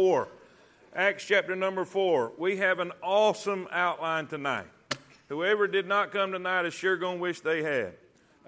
[0.00, 0.28] 4.
[0.96, 2.32] Acts chapter number 4.
[2.38, 4.64] We have an awesome outline tonight.
[5.28, 7.92] Whoever did not come tonight is sure going to wish they had.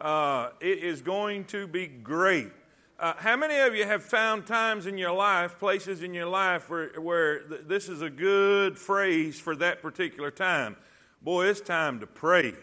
[0.00, 2.50] Uh, it is going to be great.
[2.98, 6.70] Uh, how many of you have found times in your life, places in your life
[6.70, 10.74] where, where th- this is a good phrase for that particular time?
[11.20, 12.54] Boy, it's time to pray.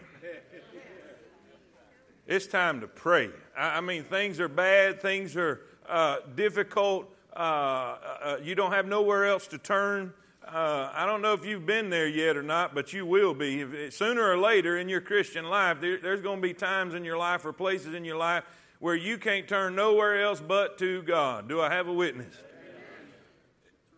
[2.26, 3.30] It's time to pray.
[3.56, 7.14] I, I mean, things are bad, things are uh, difficult.
[7.34, 10.12] Uh, uh, you don't have nowhere else to turn.
[10.46, 13.60] Uh, I don't know if you've been there yet or not, but you will be.
[13.60, 17.04] If, sooner or later in your Christian life, there, there's going to be times in
[17.04, 18.44] your life or places in your life
[18.80, 21.48] where you can't turn nowhere else but to God.
[21.48, 22.34] Do I have a witness?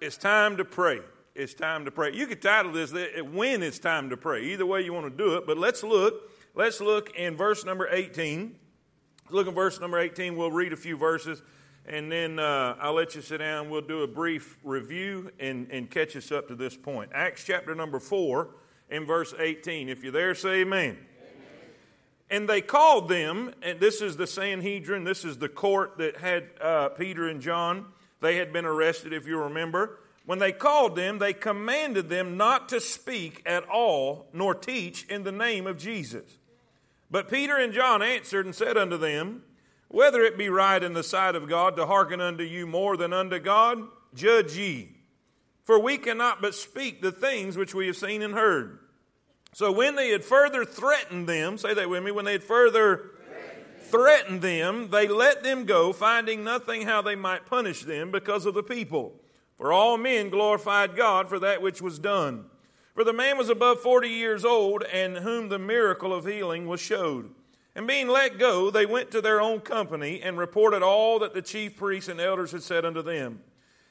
[0.00, 1.00] It's time to pray.
[1.34, 2.12] It's time to pray.
[2.12, 2.92] You could title this
[3.22, 6.30] "When It's Time to Pray." Either way you want to do it, but let's look.
[6.54, 8.56] Let's look in verse number 18.
[9.30, 10.36] Look at verse number 18.
[10.36, 11.40] We'll read a few verses
[11.86, 13.68] and then uh, I'll let you sit down.
[13.68, 17.10] We'll do a brief review and, and catch us up to this point.
[17.14, 18.48] Acts chapter number 4
[18.90, 19.88] in verse 18.
[19.88, 20.90] If you're there, say amen.
[20.90, 20.98] amen.
[22.30, 26.44] And they called them, and this is the Sanhedrin, this is the court that had
[26.60, 27.86] uh, Peter and John.
[28.20, 29.98] They had been arrested, if you remember.
[30.24, 35.24] When they called them, they commanded them not to speak at all, nor teach in
[35.24, 36.38] the name of Jesus.
[37.10, 39.42] But Peter and John answered and said unto them,
[39.92, 43.12] whether it be right in the sight of God to hearken unto you more than
[43.12, 43.82] unto God,
[44.14, 44.96] judge ye.
[45.64, 48.78] For we cannot but speak the things which we have seen and heard.
[49.52, 53.10] So when they had further threatened them, say that with me, when they had further
[53.82, 58.54] threatened them, they let them go, finding nothing how they might punish them because of
[58.54, 59.20] the people.
[59.58, 62.46] For all men glorified God for that which was done.
[62.94, 66.80] For the man was above forty years old, and whom the miracle of healing was
[66.80, 67.34] showed.
[67.74, 71.42] And being let go, they went to their own company and reported all that the
[71.42, 73.40] chief priests and elders had said unto them.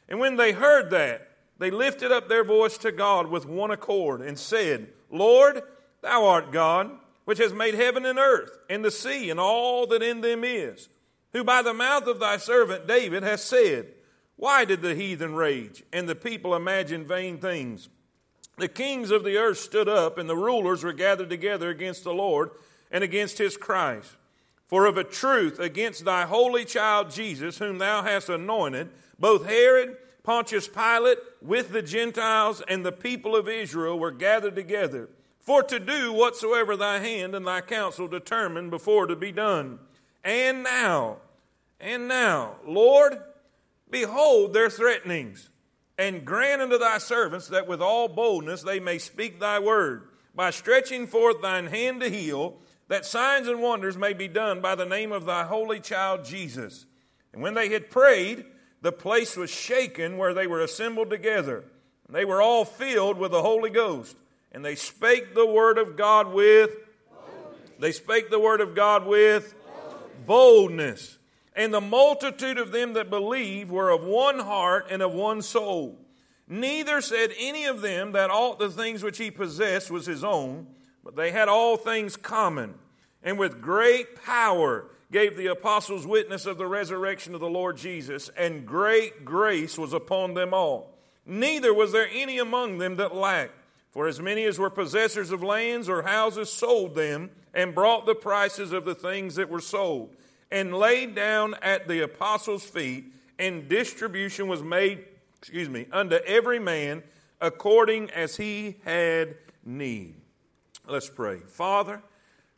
[0.08, 4.22] And when they heard that, they lifted up their voice to God with one accord
[4.22, 5.62] and said, Lord,
[6.02, 6.92] thou art God,
[7.26, 10.90] which has made heaven and earth, and the sea, and all that in them is,
[11.34, 13.94] who by the mouth of thy servant David has said,
[14.36, 17.90] Why did the heathen rage, and the people imagine vain things?
[18.58, 22.14] The kings of the earth stood up, and the rulers were gathered together against the
[22.14, 22.52] Lord
[22.92, 24.18] and against his Christ.
[24.68, 29.98] For of a truth, against thy holy child Jesus, whom thou hast anointed, both Herod,
[30.24, 35.10] Pontius Pilate, with the Gentiles and the people of Israel were gathered together,
[35.40, 39.80] for to do whatsoever thy hand and thy counsel determined before to be done.
[40.24, 41.18] And now,
[41.80, 43.20] and now, Lord,
[43.90, 45.50] behold their threatenings,
[45.98, 50.50] and grant unto thy servants that with all boldness they may speak thy word, by
[50.52, 52.58] stretching forth thine hand to heal
[52.92, 56.86] that signs and wonders may be done by the name of thy holy child Jesus.
[57.32, 58.44] And when they had prayed,
[58.82, 61.64] the place was shaken where they were assembled together.
[62.06, 64.18] And they were all filled with the Holy Ghost.
[64.52, 66.72] And they spake the word of God with.
[67.80, 69.56] They spake the word of God with
[70.26, 70.26] boldness.
[70.26, 71.18] boldness.
[71.56, 75.98] And the multitude of them that believed were of one heart and of one soul.
[76.46, 80.68] Neither said any of them that all the things which he possessed was his own
[81.04, 82.76] but they had all things common,
[83.24, 88.30] and with great power gave the apostles witness of the resurrection of the Lord Jesus,
[88.38, 90.98] and great grace was upon them all.
[91.26, 93.54] Neither was there any among them that lacked.
[93.92, 98.16] For as many as were possessors of lands or houses sold them, and brought the
[98.16, 100.16] prices of the things that were sold,
[100.50, 105.04] and laid down at the apostles' feet, and distribution was made,
[105.38, 107.04] excuse me, unto every man
[107.42, 109.36] according as he had
[109.66, 110.21] need.
[110.92, 111.38] Let's pray.
[111.38, 112.02] Father,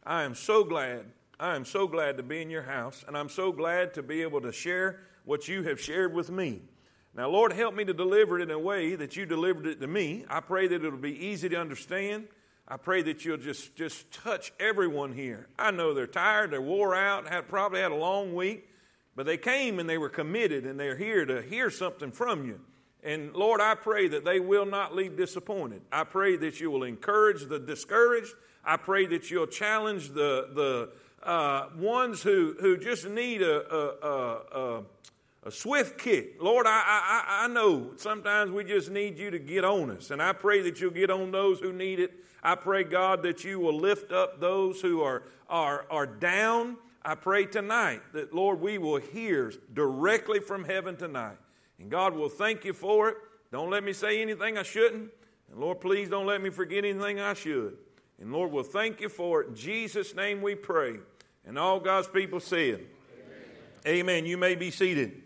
[0.04, 1.06] I am so glad.
[1.40, 4.24] I am so glad to be in your house, and I'm so glad to be
[4.24, 6.64] able to share what you have shared with me.
[7.16, 9.88] Now, Lord, help me to deliver it in a way that you delivered it to
[9.88, 10.26] me.
[10.32, 12.28] I pray that it'll be easy to understand.
[12.68, 15.48] I pray that you'll just, just touch everyone here.
[15.60, 18.68] I know they're tired, they're wore out, had, probably had a long week,
[19.16, 22.62] but they came and they were committed and they're here to hear something from you.
[23.04, 25.82] And Lord, I pray that they will not leave disappointed.
[25.92, 28.34] I pray that you will encourage the discouraged.
[28.64, 30.90] I pray that you'll challenge the, the
[31.28, 34.08] uh, ones who, who just need a, a,
[34.58, 34.84] a,
[35.46, 36.42] a swift kick.
[36.42, 40.12] Lord, I, I, I know sometimes we just need you to get on us.
[40.12, 42.14] And I pray that you'll get on those who need it.
[42.42, 46.78] I pray, God, that you will lift up those who are, are, are down.
[47.04, 51.38] I pray tonight that, Lord, we will hear directly from heaven tonight.
[51.84, 53.18] And God will thank you for it.
[53.52, 55.12] Don't let me say anything I shouldn't.
[55.52, 57.76] And Lord, please don't let me forget anything I should.
[58.22, 59.50] And Lord, we'll thank you for it.
[59.50, 60.96] In Jesus' name we pray.
[61.46, 62.86] And all God's people said,
[63.86, 64.00] Amen.
[64.00, 64.26] Amen.
[64.26, 65.24] You may be seated.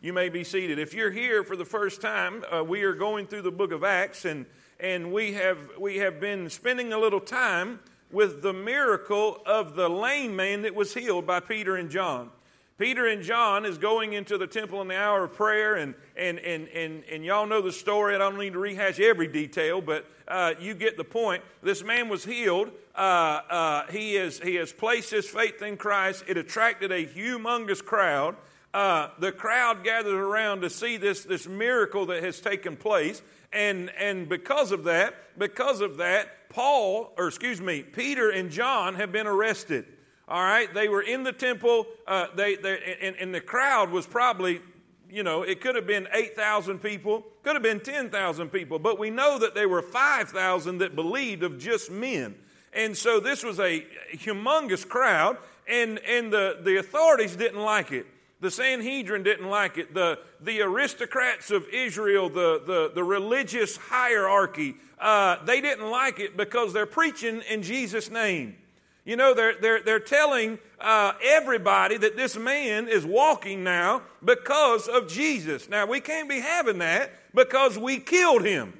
[0.00, 0.78] You may be seated.
[0.78, 3.84] If you're here for the first time, uh, we are going through the book of
[3.84, 4.46] Acts, and,
[4.80, 7.80] and we, have, we have been spending a little time
[8.10, 12.30] with the miracle of the lame man that was healed by Peter and John.
[12.78, 16.38] Peter and John is going into the temple in the hour of prayer, and, and,
[16.38, 18.14] and, and, and y'all know the story.
[18.14, 21.42] I don't need to rehash every detail, but uh, you get the point.
[21.62, 22.70] This man was healed.
[22.94, 26.24] Uh, uh, he, is, he has placed his faith in Christ.
[26.26, 28.36] It attracted a humongous crowd.
[28.72, 33.20] Uh, the crowd gathers around to see this, this miracle that has taken place.
[33.52, 38.94] And, and because of that, because of that, Paul, or excuse me, Peter and John
[38.94, 39.84] have been arrested.
[40.32, 41.86] All right, they were in the temple.
[42.06, 44.62] Uh, they, they and, and, the crowd was probably,
[45.10, 48.78] you know, it could have been eight thousand people, could have been ten thousand people,
[48.78, 52.34] but we know that there were five thousand that believed of just men,
[52.72, 53.84] and so this was a
[54.14, 55.36] humongous crowd,
[55.68, 58.06] and and the the authorities didn't like it.
[58.40, 59.92] The Sanhedrin didn't like it.
[59.92, 66.38] The, the aristocrats of Israel, the, the, the religious hierarchy, uh, they didn't like it
[66.38, 68.56] because they're preaching in Jesus' name.
[69.04, 74.86] You know, they're, they're, they're telling uh, everybody that this man is walking now because
[74.86, 75.68] of Jesus.
[75.68, 78.72] Now, we can't be having that because we killed him,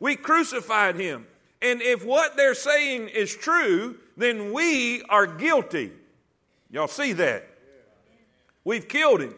[0.00, 1.26] we crucified him.
[1.60, 5.92] And if what they're saying is true, then we are guilty.
[6.70, 7.46] Y'all see that?
[8.64, 9.34] We've killed him.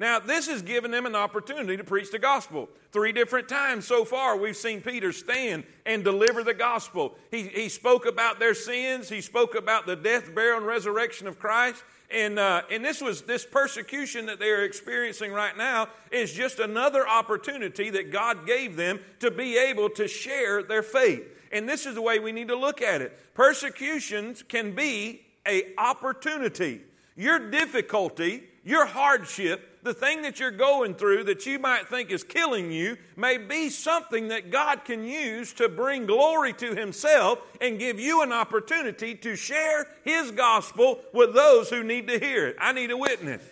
[0.00, 2.70] Now, this has given them an opportunity to preach the gospel.
[2.90, 7.16] Three different times so far, we've seen Peter stand and deliver the gospel.
[7.30, 11.38] He, he spoke about their sins, he spoke about the death, burial, and resurrection of
[11.38, 11.84] Christ.
[12.10, 16.60] And, uh, and this was this persecution that they are experiencing right now is just
[16.60, 21.28] another opportunity that God gave them to be able to share their faith.
[21.52, 23.34] And this is the way we need to look at it.
[23.34, 26.80] Persecutions can be a opportunity.
[27.16, 32.22] Your difficulty, your hardship the thing that you're going through that you might think is
[32.22, 37.78] killing you may be something that God can use to bring glory to Himself and
[37.78, 42.56] give you an opportunity to share His gospel with those who need to hear it.
[42.60, 43.42] I need a witness.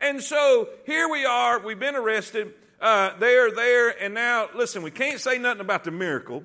[0.00, 2.54] And so here we are, we've been arrested.
[2.80, 6.44] Uh, they're there, and now, listen, we can't say nothing about the miracle.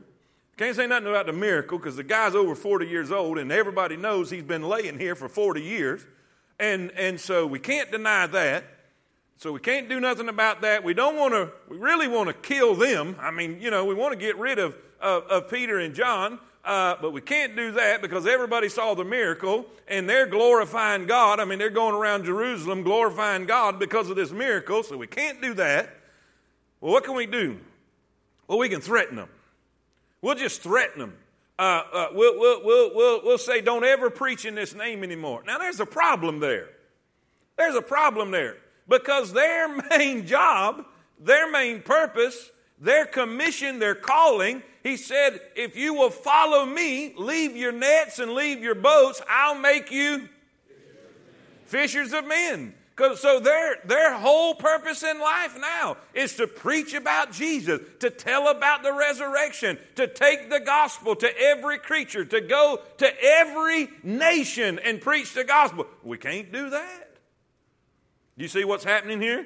[0.56, 3.98] Can't say nothing about the miracle because the guy's over 40 years old, and everybody
[3.98, 6.06] knows he's been laying here for 40 years.
[6.60, 8.66] And, and so we can't deny that.
[9.40, 10.84] So we can't do nothing about that.
[10.84, 13.16] We don't want to, we really want to kill them.
[13.22, 16.40] I mean, you know, we want to get rid of, of, of Peter and John,
[16.66, 21.40] uh, but we can't do that because everybody saw the miracle and they're glorifying God.
[21.40, 25.42] I mean, they're going around Jerusalem glorifying God because of this miracle, so we can't
[25.42, 25.90] do that.
[26.82, 27.62] Well, what can we do?
[28.50, 29.30] Well, we can threaten them.
[30.22, 31.14] We'll just threaten them.
[31.58, 35.44] Uh, uh, we'll, we'll, we'll, we'll, we'll say, don't ever preach in this name anymore.
[35.48, 36.68] Now, there's a problem there.
[37.56, 38.58] There's a problem there
[38.90, 40.86] because their main job,
[41.20, 42.50] their main purpose,
[42.80, 48.34] their commission, their calling, he said, if you will follow me, leave your nets and
[48.34, 50.28] leave your boats, I'll make you
[51.66, 52.74] fishers of men.
[53.16, 58.50] So their, their whole purpose in life now is to preach about Jesus, to tell
[58.50, 64.80] about the resurrection, to take the gospel to every creature, to go to every nation
[64.80, 65.88] and preach the gospel.
[66.04, 67.09] We can't do that.
[68.40, 69.46] Do you see what's happening here?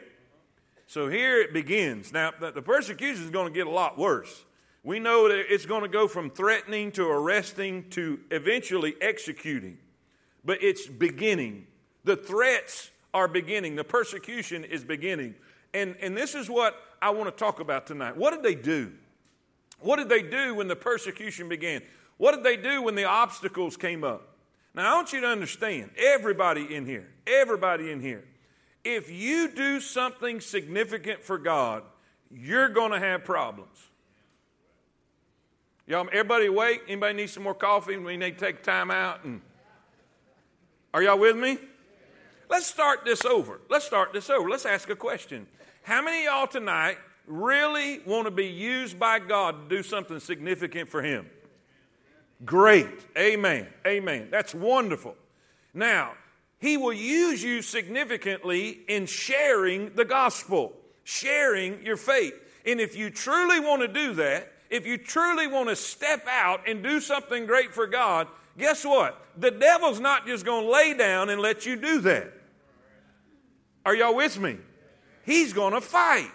[0.85, 2.13] So here it begins.
[2.13, 4.45] Now, the persecution is going to get a lot worse.
[4.83, 9.79] We know that it's going to go from threatening to arresting to eventually executing.
[10.45, 11.65] But it's beginning.
[12.03, 13.77] The threats are beginning.
[13.77, 15.33] The persecution is beginning.
[15.73, 18.15] And, and this is what I want to talk about tonight.
[18.15, 18.91] What did they do?
[19.79, 21.81] What did they do when the persecution began?
[22.17, 24.35] What did they do when the obstacles came up?
[24.75, 28.23] Now, I want you to understand everybody in here, everybody in here,
[28.83, 31.83] if you do something significant for God,
[32.31, 33.77] you're going to have problems.
[35.85, 36.81] Y'all, everybody awake?
[36.87, 37.97] Anybody need some more coffee?
[37.97, 39.23] We need to take time out.
[39.25, 39.41] And
[40.93, 41.57] are y'all with me?
[42.49, 43.59] Let's start this over.
[43.69, 44.49] Let's start this over.
[44.49, 45.47] Let's ask a question.
[45.83, 46.97] How many y'all tonight
[47.27, 51.29] really want to be used by God to do something significant for Him?
[52.45, 52.87] Great.
[53.17, 53.67] Amen.
[53.85, 54.27] Amen.
[54.29, 55.15] That's wonderful.
[55.73, 56.13] Now,
[56.63, 60.71] he will use you significantly in sharing the gospel,
[61.03, 62.33] sharing your faith.
[62.65, 66.61] And if you truly want to do that, if you truly want to step out
[66.65, 69.21] and do something great for God, guess what?
[69.37, 72.31] The devil's not just going to lay down and let you do that.
[73.85, 74.55] Are y'all with me?
[75.25, 76.31] He's going to fight.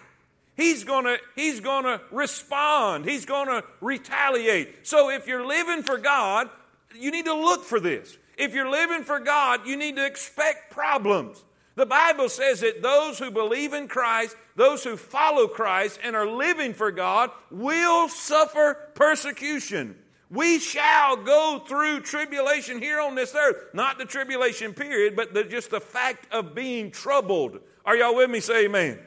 [0.55, 3.05] He's going to he's going to respond.
[3.05, 4.85] He's going to retaliate.
[4.85, 6.51] So if you're living for God,
[6.93, 8.15] you need to look for this.
[8.39, 11.43] If you're living for God, you need to expect problems.
[11.75, 16.25] The Bible says that those who believe in Christ, those who follow Christ and are
[16.25, 19.95] living for God, will suffer persecution.
[20.31, 23.57] We shall go through tribulation here on this earth.
[23.73, 27.59] Not the tribulation period, but the, just the fact of being troubled.
[27.85, 28.39] Are y'all with me?
[28.39, 28.99] Say amen.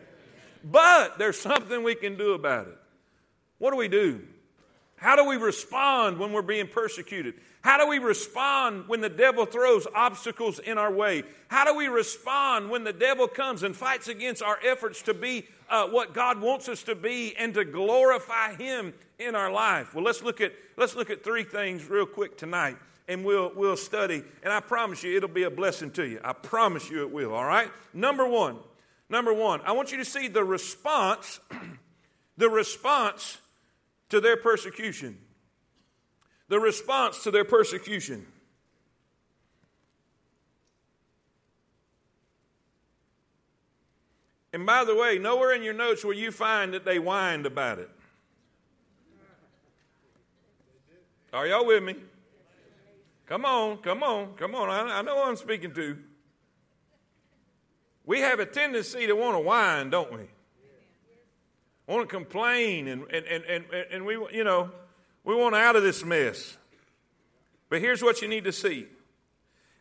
[0.63, 2.79] But there's something we can do about it.
[3.59, 4.21] What do we do?
[4.97, 7.35] How do we respond when we're being persecuted?
[7.63, 11.23] How do we respond when the devil throws obstacles in our way?
[11.47, 15.47] How do we respond when the devil comes and fights against our efforts to be
[15.71, 19.95] uh, what God wants us to be and to glorify Him in our life?
[19.95, 23.77] Well, let's look at let's look at three things real quick tonight, and we'll we'll
[23.77, 24.25] study.
[24.43, 26.21] And I promise you, it'll be a blessing to you.
[26.25, 27.33] I promise you, it will.
[27.33, 27.71] All right.
[27.95, 28.59] Number one,
[29.09, 31.39] number one, I want you to see the response,
[32.37, 33.39] the response
[34.09, 35.17] to their persecution
[36.53, 38.27] the response to their persecution.
[44.53, 47.79] And by the way, nowhere in your notes will you find that they whined about
[47.79, 47.89] it.
[51.33, 51.95] Are y'all with me?
[53.25, 54.69] Come on, come on, come on.
[54.69, 55.97] I, I know I'm speaking to.
[58.05, 60.29] We have a tendency to want to whine, don't we?
[61.87, 64.71] Want to complain and, and, and, and, and we, you know,
[65.25, 66.57] we want out of this mess.
[67.69, 68.87] But here's what you need to see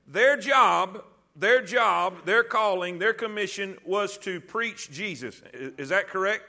[0.08, 1.04] their job,
[1.36, 5.42] their job, their calling, their commission was to preach Jesus.
[5.54, 6.44] Is that correct?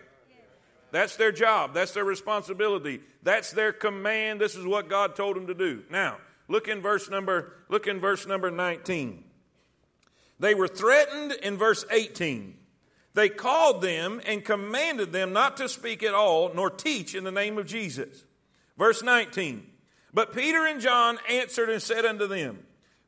[0.93, 1.73] That's their job.
[1.73, 3.01] That's their responsibility.
[3.23, 4.41] That's their command.
[4.41, 5.83] This is what God told them to do.
[5.91, 6.19] Now,
[6.49, 9.25] look in verse number look in verse number 19.
[10.39, 12.59] They were threatened in verse 18.
[13.15, 17.33] They called them and commanded them not to speak at all nor teach in the
[17.33, 18.25] name of Jesus.
[18.77, 19.67] Verse 19
[20.13, 22.61] But Peter and John answered and said unto them,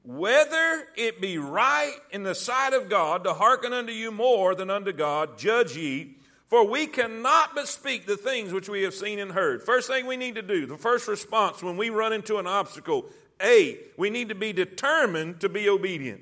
[0.05, 4.71] Whether it be right in the sight of God to hearken unto you more than
[4.71, 6.17] unto God, judge ye.
[6.49, 9.63] For we cannot but speak the things which we have seen and heard.
[9.63, 13.07] First thing we need to do, the first response when we run into an obstacle,
[13.43, 16.21] A, we need to be determined to be obedient.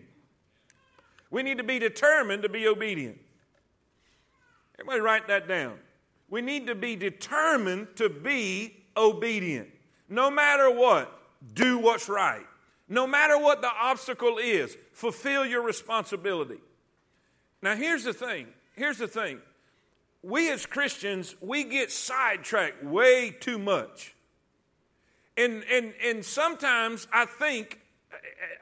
[1.31, 3.19] We need to be determined to be obedient.
[4.79, 5.79] Everybody write that down.
[6.31, 9.69] We need to be determined to be obedient.
[10.09, 11.13] No matter what,
[11.55, 12.47] do what's right.
[12.89, 16.59] No matter what the obstacle is, fulfill your responsibility.
[17.63, 18.49] Now, here's the thing.
[18.77, 19.41] Here's the thing.
[20.23, 24.15] We as Christians, we get sidetracked way too much.
[25.37, 27.81] And, and, and sometimes I think,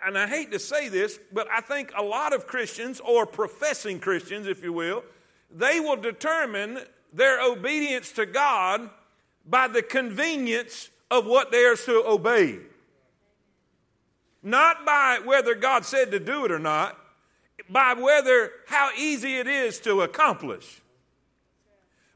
[0.07, 3.99] and I hate to say this, but I think a lot of Christians, or professing
[3.99, 5.03] Christians, if you will,
[5.51, 6.79] they will determine
[7.13, 8.89] their obedience to God
[9.47, 12.59] by the convenience of what they are to obey.
[14.43, 16.99] Not by whether God said to do it or not,
[17.69, 20.81] by whether how easy it is to accomplish.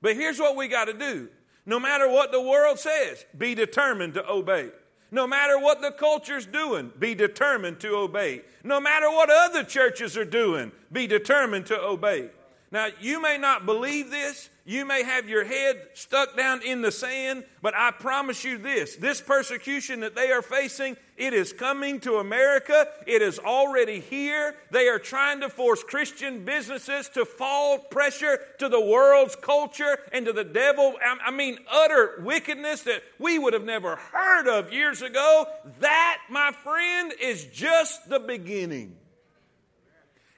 [0.01, 1.29] But here's what we got to do.
[1.67, 4.71] No matter what the world says, be determined to obey.
[5.11, 8.43] No matter what the culture's doing, be determined to obey.
[8.63, 12.31] No matter what other churches are doing, be determined to obey.
[12.75, 16.91] Now, you may not believe this, you may have your head stuck down in the
[16.91, 22.01] sand, but I promise you this this persecution that they are facing, it is coming
[22.01, 22.89] to America.
[23.07, 24.57] It is already here.
[24.73, 30.27] They are trying to force Christian businesses to fall pressure to the world's culture and
[30.27, 30.95] to the devil.
[31.25, 35.47] I mean, utter wickedness that we would have never heard of years ago.
[35.79, 38.97] That, my friend, is just the beginning.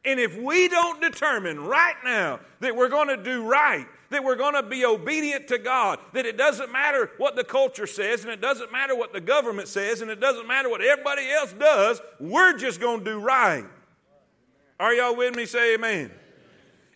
[0.06, 4.36] And if we don't determine right now that we're going to do right, that we're
[4.36, 8.32] going to be obedient to God, that it doesn't matter what the culture says, and
[8.32, 12.00] it doesn't matter what the government says, and it doesn't matter what everybody else does,
[12.20, 13.64] we're just going to do right.
[14.78, 15.44] Are y'all with me?
[15.44, 16.12] Say amen.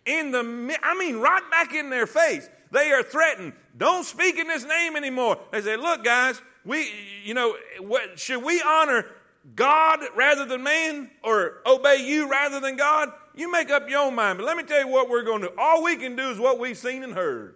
[0.05, 3.51] In the, I mean, right back in their face, they are threatened.
[3.77, 5.37] Don't speak in this name anymore.
[5.51, 6.89] They say, look, guys, we,
[7.23, 9.05] you know, what, should we honor
[9.55, 13.11] God rather than man or obey you rather than God?
[13.35, 14.37] You make up your own mind.
[14.37, 15.53] But let me tell you what we're going to do.
[15.57, 17.55] All we can do is what we've seen and heard.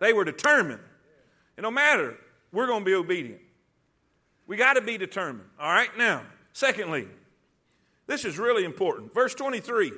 [0.00, 0.80] They were determined.
[1.56, 2.16] It no matter,
[2.52, 3.40] we're going to be obedient.
[4.46, 5.48] We got to be determined.
[5.60, 7.06] All right, now, secondly,
[8.06, 9.14] this is really important.
[9.14, 9.92] Verse 23.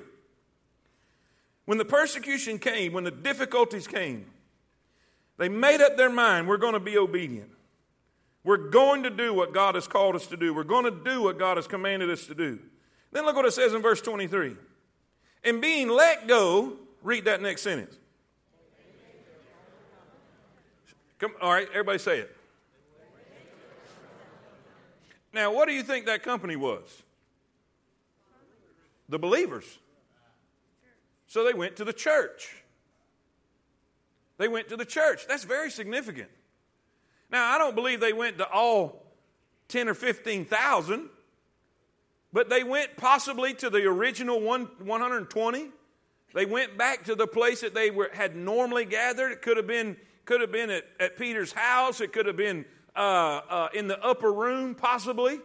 [1.64, 4.26] When the persecution came, when the difficulties came,
[5.38, 7.51] they made up their mind we're going to be obedient.
[8.44, 10.52] We're going to do what God has called us to do.
[10.52, 12.58] We're going to do what God has commanded us to do.
[13.12, 14.56] Then look what it says in verse 23.
[15.44, 17.96] And being let go, read that next sentence.
[21.18, 22.36] Come, all right, everybody say it.
[25.32, 27.02] Now, what do you think that company was?
[29.12, 29.78] the believers.
[31.26, 32.56] So they went to the church.
[34.38, 35.26] They went to the church.
[35.28, 36.30] That's very significant.
[37.32, 39.06] Now, I don't believe they went to all
[39.68, 41.08] 10 or 15,000,
[42.30, 45.70] but they went possibly to the original one, 120.
[46.34, 49.32] They went back to the place that they were, had normally gathered.
[49.32, 49.96] It could have been,
[50.26, 54.02] could have been at, at Peter's house, it could have been uh, uh, in the
[54.04, 55.40] upper room, possibly.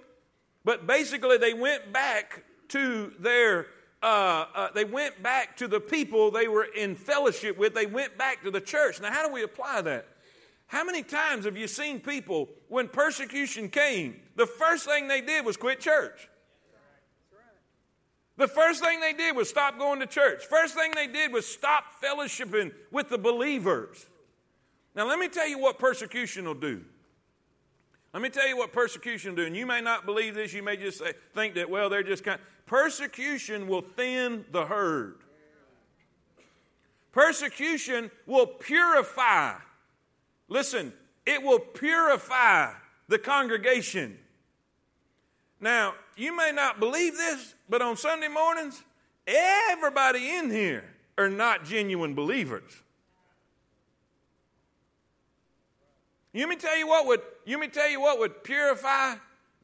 [0.65, 3.67] But basically, they went back to their
[4.03, 7.73] uh, uh, they went back to the people they were in fellowship with.
[7.73, 9.01] They went back to the church.
[9.01, 10.05] Now, how do we apply that?
[10.67, 15.45] How many times have you seen people, when persecution came, the first thing they did
[15.45, 16.29] was quit church?
[18.35, 20.45] The first thing they did was stop going to church.
[20.45, 24.05] First thing they did was stop fellowshipping with the believers.
[24.93, 26.83] Now, let me tell you what persecution will do.
[28.13, 29.45] Let me tell you what persecution will do.
[29.45, 30.53] And you may not believe this.
[30.53, 32.45] You may just say, think that, well, they're just kind of.
[32.65, 35.19] Persecution will thin the herd.
[37.11, 39.53] Persecution will purify.
[40.47, 40.93] Listen,
[41.25, 42.71] it will purify
[43.07, 44.17] the congregation.
[45.59, 48.83] Now, you may not believe this, but on Sunday mornings,
[49.25, 50.83] everybody in here
[51.17, 52.71] are not genuine believers.
[56.33, 59.15] You me tell you what would you me tell you what would purify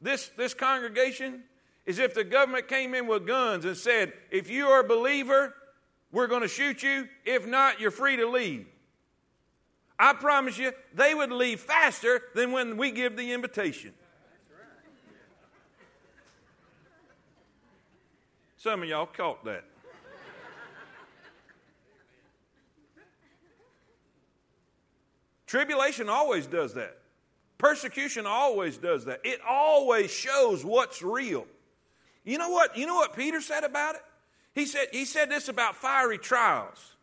[0.02, 1.44] this, this congregation?
[1.86, 5.54] is if the government came in with guns and said, if you are a believer,
[6.12, 7.08] we're going to shoot you.
[7.24, 8.66] If not, you're free to leave.
[10.04, 13.94] I promise you, they would leave faster than when we give the invitation.
[18.58, 19.64] Some of y'all caught that.
[25.46, 26.98] Tribulation always does that.
[27.56, 29.20] Persecution always does that.
[29.24, 31.46] It always shows what's real.
[32.24, 32.76] You know what?
[32.76, 34.02] You know what Peter said about it?
[34.54, 36.93] He said, he said this about fiery trials.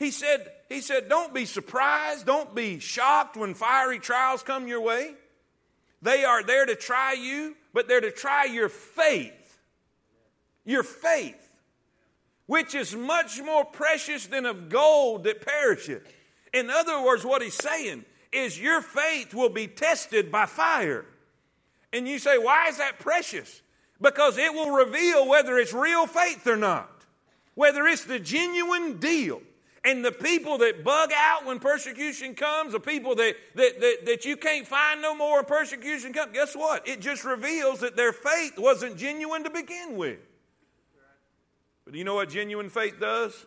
[0.00, 4.80] He said, he said, don't be surprised, don't be shocked when fiery trials come your
[4.80, 5.14] way.
[6.02, 9.32] They are there to try you, but they're to try your faith.
[10.64, 11.48] Your faith,
[12.46, 16.12] which is much more precious than of gold that perisheth.
[16.52, 21.04] In other words, what he's saying is your faith will be tested by fire.
[21.92, 23.62] And you say, why is that precious?
[24.00, 26.90] because it will reveal whether it's real faith or not,
[27.54, 29.42] whether it's the genuine deal.
[29.84, 34.24] And the people that bug out when persecution comes, the people that, that, that, that
[34.26, 36.86] you can't find no more when persecution comes, guess what?
[36.86, 40.18] It just reveals that their faith wasn't genuine to begin with.
[41.86, 43.46] But you know what genuine faith does?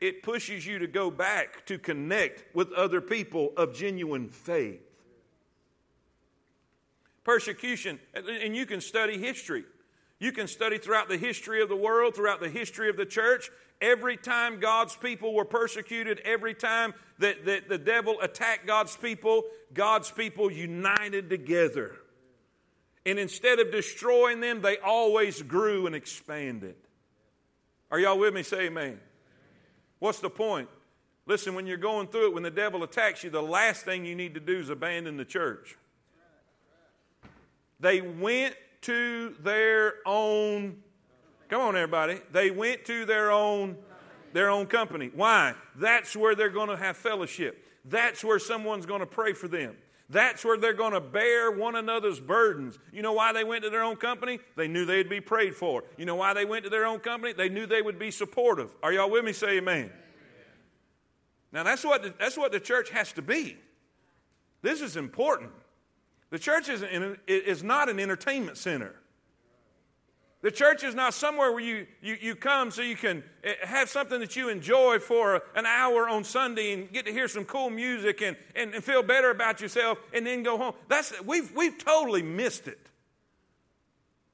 [0.00, 4.80] It pushes you to go back to connect with other people of genuine faith
[7.24, 8.00] persecution.
[8.12, 9.64] And you can study history.
[10.18, 13.50] You can study throughout the history of the world, throughout the history of the church.
[13.80, 19.44] Every time God's people were persecuted, every time that, that the devil attacked God's people,
[19.72, 21.96] God's people united together.
[23.06, 26.76] And instead of destroying them, they always grew and expanded.
[27.90, 28.42] Are y'all with me?
[28.42, 29.00] Say amen.
[29.98, 30.68] What's the point?
[31.26, 34.14] Listen, when you're going through it, when the devil attacks you, the last thing you
[34.14, 35.76] need to do is abandon the church.
[37.78, 40.82] They went to their own
[41.50, 42.20] Come on everybody.
[42.30, 43.76] They went to their own
[44.32, 45.10] their own company.
[45.12, 45.54] Why?
[45.74, 47.66] That's where they're going to have fellowship.
[47.84, 49.76] That's where someone's going to pray for them.
[50.08, 52.78] That's where they're going to bear one another's burdens.
[52.92, 54.38] You know why they went to their own company?
[54.56, 55.82] They knew they'd be prayed for.
[55.96, 57.32] You know why they went to their own company?
[57.32, 58.72] They knew they would be supportive.
[58.82, 59.32] Are y'all with me?
[59.32, 59.76] Say amen.
[59.76, 59.90] amen.
[61.52, 63.56] Now that's what the, that's what the church has to be.
[64.62, 65.50] This is important.
[66.30, 66.84] The church is,
[67.26, 68.94] is not an entertainment center.
[70.42, 73.90] The church is not somewhere where you, you, you come so you can eh, have
[73.90, 77.68] something that you enjoy for an hour on Sunday and get to hear some cool
[77.68, 80.74] music and, and, and feel better about yourself and then go home.
[80.88, 82.78] That's, we've, we've totally missed it.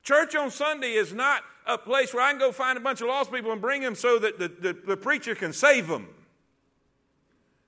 [0.05, 3.09] Church on Sunday is not a place where I can go find a bunch of
[3.09, 6.07] lost people and bring them so that the, the, the preacher can save them.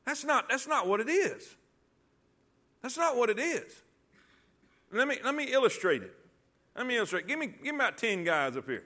[0.06, 1.56] That's not, that's not what it is.
[2.82, 3.82] That's not what it is.
[4.92, 6.14] Let me, let me illustrate it.
[6.78, 7.26] Let me illustrate.
[7.26, 8.84] Give me, give me about 10 guys up here.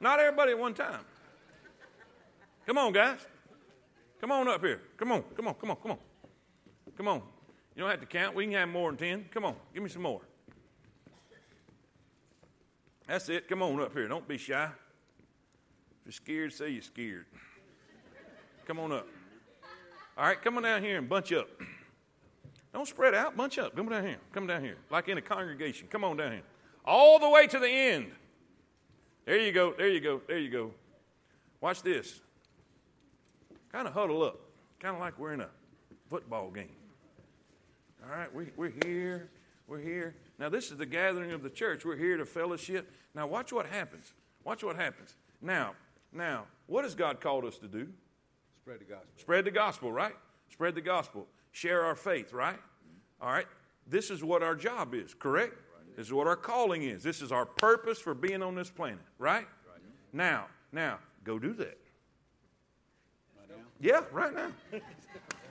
[0.00, 1.02] Not everybody at one time.
[2.66, 3.18] Come on, guys.
[4.18, 4.80] Come on up here.
[4.96, 5.98] Come on, come on, come on, come on.
[6.96, 7.22] Come on.
[7.74, 8.34] You don't have to count.
[8.34, 9.26] We can have more than 10.
[9.34, 10.22] Come on, give me some more.
[13.06, 13.46] That's it.
[13.48, 14.08] Come on up here.
[14.08, 14.64] Don't be shy.
[14.64, 17.26] If you're scared, say you're scared.
[18.66, 19.06] Come on up.
[20.16, 21.48] All right, come on down here and bunch up.
[22.76, 23.74] Don't spread out, bunch up.
[23.74, 24.18] Come down here.
[24.32, 24.76] Come down here.
[24.90, 25.88] Like in a congregation.
[25.90, 26.42] Come on down here.
[26.84, 28.08] all the way to the end.
[29.24, 30.72] There you go, there you go, there you go.
[31.62, 32.20] Watch this.
[33.72, 34.38] Kind of huddle up,
[34.78, 35.48] kind of like we're in a
[36.10, 36.68] football game.
[38.04, 39.30] All right, we, we're here,
[39.66, 40.14] we're here.
[40.38, 41.82] Now, this is the gathering of the church.
[41.82, 42.92] We're here to fellowship.
[43.14, 44.12] Now, watch what happens.
[44.44, 45.16] Watch what happens.
[45.40, 45.72] Now,
[46.12, 47.88] now, what has God called us to do?
[48.60, 49.08] Spread the gospel.
[49.16, 50.14] Spread the gospel, right?
[50.50, 51.26] Spread the gospel.
[51.56, 52.58] Share our faith, right?
[53.18, 53.46] All right.
[53.86, 55.54] This is what our job is, correct?
[55.96, 57.02] This is what our calling is.
[57.02, 59.46] This is our purpose for being on this planet, right?
[60.12, 61.78] Now, now, go do that.
[63.80, 64.50] Yeah, right now.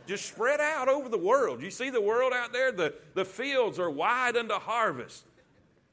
[0.06, 1.64] Just spread out over the world.
[1.64, 2.72] You see the world out there?
[2.72, 5.24] The, the fields are wide unto harvest.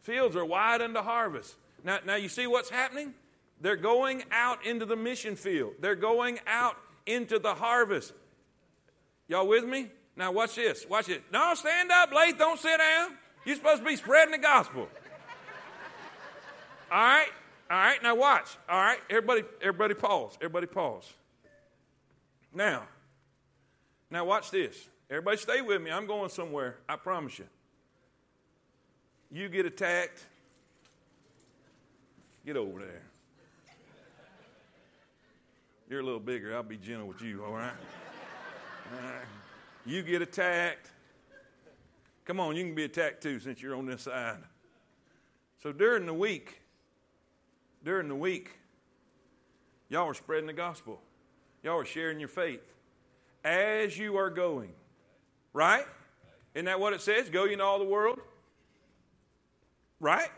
[0.02, 1.54] Fields are wide unto harvest.
[1.84, 3.14] Now, now you see what's happening?
[3.62, 5.72] They're going out into the mission field.
[5.80, 8.12] They're going out into the harvest.
[9.26, 9.88] Y'all with me?
[10.16, 10.86] Now watch this.
[10.88, 11.22] Watch it.
[11.32, 12.38] No, stand up, Lath.
[12.38, 13.16] Don't sit down.
[13.44, 14.88] You're supposed to be spreading the gospel.
[16.90, 17.28] All right?
[17.70, 18.58] All right, now watch.
[18.68, 20.36] All right, everybody, everybody pause.
[20.42, 21.10] Everybody pause.
[22.54, 22.82] Now,
[24.10, 24.88] now watch this.
[25.08, 25.90] Everybody stay with me.
[25.90, 26.76] I'm going somewhere.
[26.86, 27.46] I promise you.
[29.30, 30.26] You get attacked.
[32.44, 33.02] Get over there.
[35.88, 36.54] You're a little bigger.
[36.54, 37.72] I'll be gentle with you, all right?
[38.92, 39.41] All right.
[39.84, 40.90] You get attacked.
[42.24, 44.38] Come on, you can be attacked too since you're on this side.
[45.62, 46.60] So during the week,
[47.84, 48.58] during the week,
[49.88, 51.00] y'all are spreading the gospel.
[51.62, 52.62] Y'all are sharing your faith
[53.44, 54.72] as you are going.
[55.52, 55.86] Right?
[56.54, 57.28] Isn't that what it says?
[57.28, 58.20] Go into all the world?
[60.00, 60.30] Right?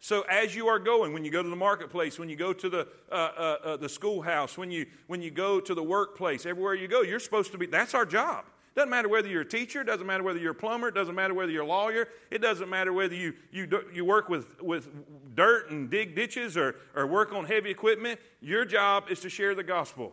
[0.00, 2.68] So as you are going, when you go to the marketplace, when you go to
[2.68, 6.74] the uh, uh, uh, the schoolhouse, when you when you go to the workplace, everywhere
[6.74, 7.66] you go, you're supposed to be.
[7.66, 8.46] That's our job.
[8.74, 11.50] Doesn't matter whether you're a teacher, doesn't matter whether you're a plumber, doesn't matter whether
[11.50, 14.88] you're a lawyer, it doesn't matter whether you, you, you work with, with
[15.34, 18.20] dirt and dig ditches or, or work on heavy equipment.
[18.40, 20.12] Your job is to share the gospel.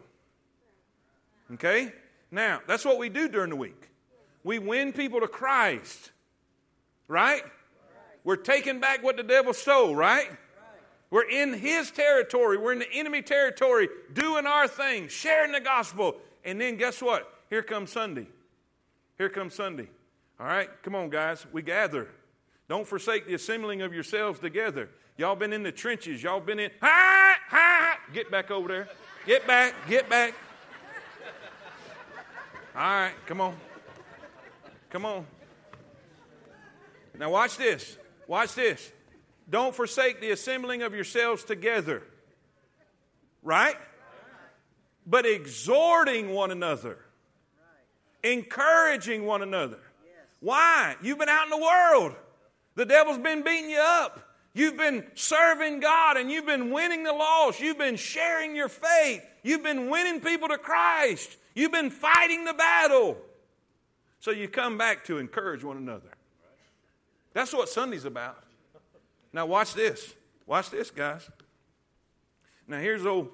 [1.54, 1.93] Okay?
[2.32, 3.89] Now, that's what we do during the week.
[4.43, 6.12] We win people to Christ.
[7.08, 7.43] Right?
[8.28, 10.30] We're taking back what the devil stole, right?
[11.10, 12.58] We're in his territory.
[12.58, 16.18] We're in the enemy territory, doing our thing, sharing the gospel.
[16.44, 17.34] And then guess what?
[17.50, 18.28] Here comes Sunday.
[19.18, 19.88] Here comes Sunday.
[20.42, 21.46] All right, come on, guys.
[21.54, 22.10] We gather.
[22.68, 24.90] Don't forsake the assembling of yourselves together.
[25.16, 26.22] Y'all been in the trenches.
[26.22, 26.72] Y'all been in.
[26.82, 27.98] Ha, ha.
[28.13, 28.90] Get back over there.
[29.26, 29.74] Get back.
[29.88, 30.34] Get back.
[32.76, 33.56] All right, come on.
[34.90, 35.26] Come on.
[37.18, 37.98] Now, watch this.
[38.28, 38.92] Watch this.
[39.50, 42.04] Don't forsake the assembling of yourselves together.
[43.42, 43.78] Right?
[45.06, 46.98] But exhorting one another,
[48.24, 49.80] encouraging one another.
[50.42, 50.96] Why?
[51.02, 52.16] You've been out in the world.
[52.76, 54.20] The devil's been beating you up.
[54.54, 57.60] You've been serving God and you've been winning the lost.
[57.60, 59.24] You've been sharing your faith.
[59.44, 61.38] You've been winning people to Christ.
[61.56, 63.18] You've been fighting the battle.
[64.20, 66.10] So you come back to encourage one another.
[67.38, 68.43] That's what Sunday's about.
[69.32, 70.15] Now, watch this.
[70.47, 71.30] Watch this, guys.
[72.67, 73.30] Now, here's old,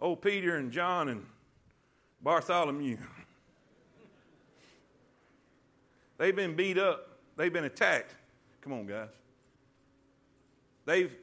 [0.00, 1.24] old Peter and John and
[2.20, 2.96] Bartholomew.
[6.18, 8.16] They've been beat up, they've been attacked.
[8.60, 9.10] Come on, guys.
[10.84, 11.14] They've,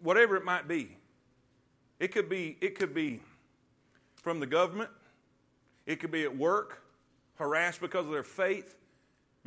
[0.00, 0.96] whatever it might be,
[1.98, 3.20] it could be, it could be
[4.22, 4.90] from the government,
[5.86, 6.84] it could be at work,
[7.34, 8.76] harassed because of their faith.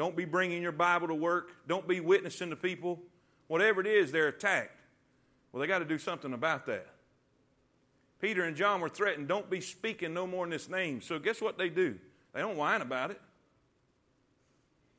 [0.01, 1.51] Don't be bringing your Bible to work.
[1.67, 2.99] Don't be witnessing to people.
[3.45, 4.81] Whatever it is, they're attacked.
[5.51, 6.87] Well, they got to do something about that.
[8.19, 11.01] Peter and John were threatened, don't be speaking no more in this name.
[11.01, 11.99] So, guess what they do?
[12.33, 13.21] They don't whine about it.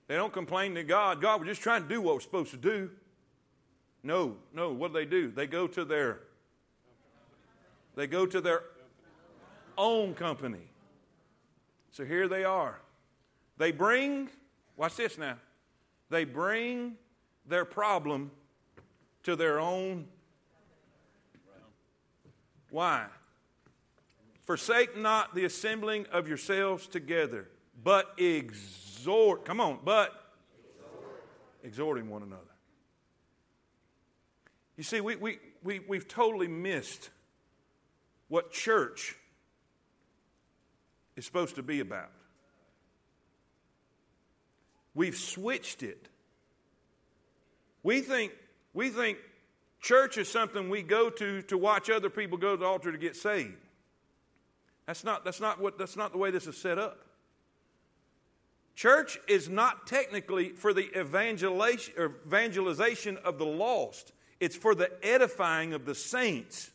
[0.06, 1.20] They don't complain to God.
[1.20, 2.88] God, we're just trying to do what we're supposed to do.
[4.04, 4.70] No, no.
[4.70, 5.32] What do they do?
[5.32, 6.20] They go to their
[7.96, 8.62] they go to their
[9.76, 10.70] own company.
[11.90, 12.78] So here they are.
[13.58, 14.30] They bring,
[14.76, 15.36] watch this now,
[16.10, 16.94] they bring
[17.46, 18.30] their problem
[19.22, 20.06] to their own.
[22.70, 23.06] Why?
[24.42, 27.48] Forsake not the assembling of yourselves together,
[27.82, 29.44] but exhort.
[29.44, 30.32] Come on, but
[30.76, 31.24] exhort.
[31.62, 32.42] exhorting one another.
[34.76, 37.10] You see, we, we, we, we've totally missed
[38.28, 39.16] what church
[41.16, 42.10] is supposed to be about.
[44.94, 46.08] We've switched it.
[47.82, 48.32] We think,
[48.74, 49.18] we think
[49.80, 52.98] church is something we go to to watch other people go to the altar to
[52.98, 53.56] get saved.
[54.86, 56.98] That's not, that's not, what, that's not the way this is set up.
[58.74, 65.84] Church is not technically for the evangelization of the lost, it's for the edifying of
[65.84, 66.70] the saints.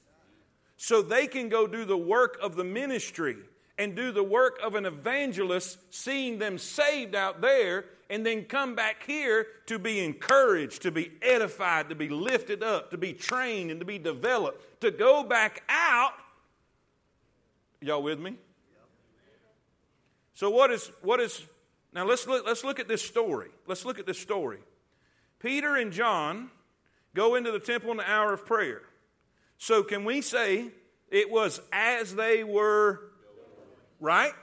[0.77, 3.38] So they can go do the work of the ministry
[3.78, 8.76] and do the work of an evangelist, seeing them saved out there, and then come
[8.76, 13.70] back here to be encouraged, to be edified, to be lifted up, to be trained,
[13.70, 16.13] and to be developed, to go back out.
[17.82, 18.36] Y'all with me?
[20.34, 21.44] So what is what is
[21.94, 23.50] now let's look, let's look at this story.
[23.66, 24.60] Let's look at this story.
[25.40, 26.52] Peter and John
[27.16, 28.82] go into the temple in the hour of prayer.
[29.58, 30.68] So can we say
[31.10, 33.02] it was as they were
[34.00, 34.34] right?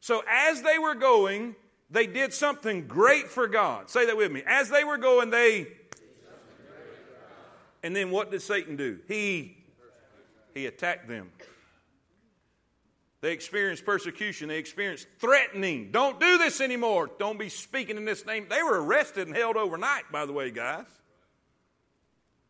[0.00, 1.54] So as they were going,
[1.90, 3.90] they did something great for God.
[3.90, 4.42] Say that with me.
[4.46, 5.68] As they were going, they
[7.82, 9.00] and then what did Satan do?
[9.08, 9.56] He
[10.54, 11.30] he attacked them.
[13.20, 14.48] They experienced persecution.
[14.48, 15.92] They experienced threatening.
[15.92, 17.08] Don't do this anymore.
[17.18, 18.46] Don't be speaking in this name.
[18.50, 20.86] They were arrested and held overnight, by the way, guys.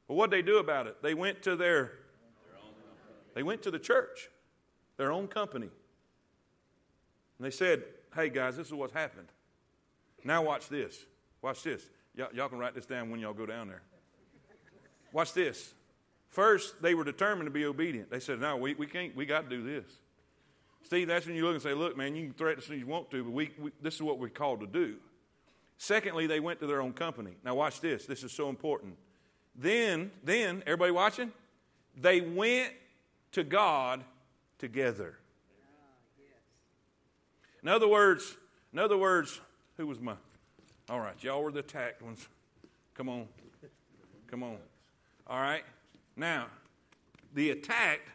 [0.09, 1.03] But what did they do about it?
[1.03, 1.93] They went to their
[3.35, 4.29] they went to the church,
[4.97, 5.69] their own company.
[7.39, 9.29] And they said, Hey guys, this is what's happened.
[10.25, 11.05] Now watch this.
[11.41, 11.83] Watch this.
[12.15, 13.83] Y'all, y'all can write this down when y'all go down there.
[15.13, 15.75] Watch this.
[16.29, 18.11] First, they were determined to be obedient.
[18.11, 19.91] They said, No, we, we can't, we got to do this.
[20.85, 22.81] Steve, that's when you look and say, look, man, you can threaten as soon as
[22.81, 24.97] you want to, but we, we, this is what we're called to do.
[25.79, 27.33] Secondly, they went to their own company.
[27.45, 28.07] Now, watch this.
[28.07, 28.97] This is so important.
[29.57, 31.33] Then, then, everybody watching?
[31.97, 32.73] They went
[33.33, 34.05] to God
[34.63, 35.19] together.
[37.65, 38.37] In other words,
[38.73, 39.41] in other words,
[39.77, 40.15] who was my?
[40.89, 42.29] All right, y'all were the attacked ones.
[42.95, 43.27] Come on,
[44.29, 44.59] come on.
[45.27, 45.65] All right.
[46.15, 46.47] Now,
[47.35, 48.09] the attacked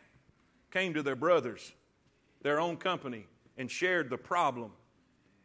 [0.71, 1.73] came to their brothers
[2.43, 3.25] their own company
[3.57, 4.71] and shared the problem.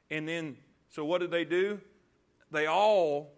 [0.08, 0.56] And then,
[0.88, 1.80] so what did they do?
[2.52, 3.32] They all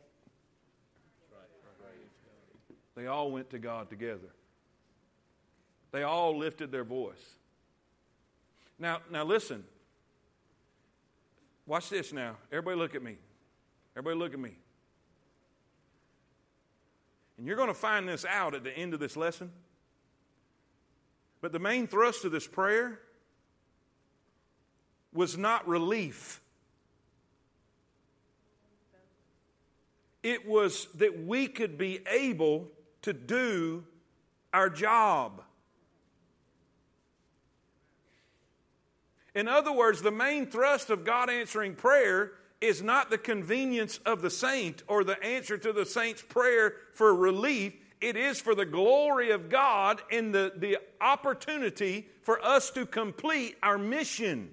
[2.95, 4.29] they all went to God together.
[5.93, 7.39] They all lifted their voice.
[8.79, 9.65] Now, now listen.
[11.67, 12.37] Watch this now.
[12.53, 13.17] Everybody look at me.
[13.97, 14.57] Everybody look at me.
[17.39, 19.51] And you're going to find this out at the end of this lesson.
[21.41, 23.01] But the main thrust of this prayer
[25.13, 26.41] was not relief.
[30.23, 32.69] It was that we could be able
[33.03, 33.85] to do
[34.53, 35.43] our job.
[39.35, 44.23] In other words, the main thrust of God answering prayer is not the convenience of
[44.23, 47.75] the saint or the answer to the saint's prayer for relief.
[48.01, 53.57] It is for the glory of God and the, the opportunity for us to complete
[53.63, 54.51] our mission.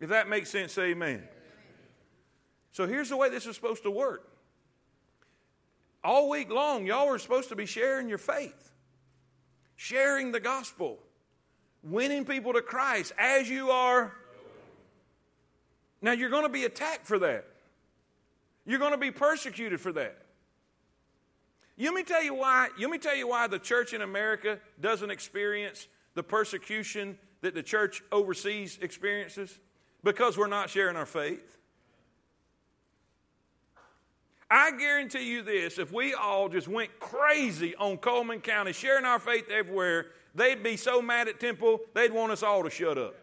[0.00, 1.28] If that makes sense, amen.
[2.72, 4.28] So here's the way this is supposed to work.
[6.02, 8.72] All week long, y'all are supposed to be sharing your faith,
[9.76, 10.98] sharing the gospel,
[11.84, 14.12] winning people to Christ as you are.
[16.00, 17.46] Now, you're going to be attacked for that.
[18.66, 20.16] You're going to be persecuted for that.
[21.78, 22.68] Let me tell you why.
[22.78, 27.62] Let me tell you why the church in America doesn't experience the persecution that the
[27.62, 29.58] church overseas experiences.
[30.02, 31.58] Because we're not sharing our faith.
[34.54, 39.18] I guarantee you this if we all just went crazy on Coleman County, sharing our
[39.18, 43.16] faith everywhere, they'd be so mad at Temple, they'd want us all to shut up.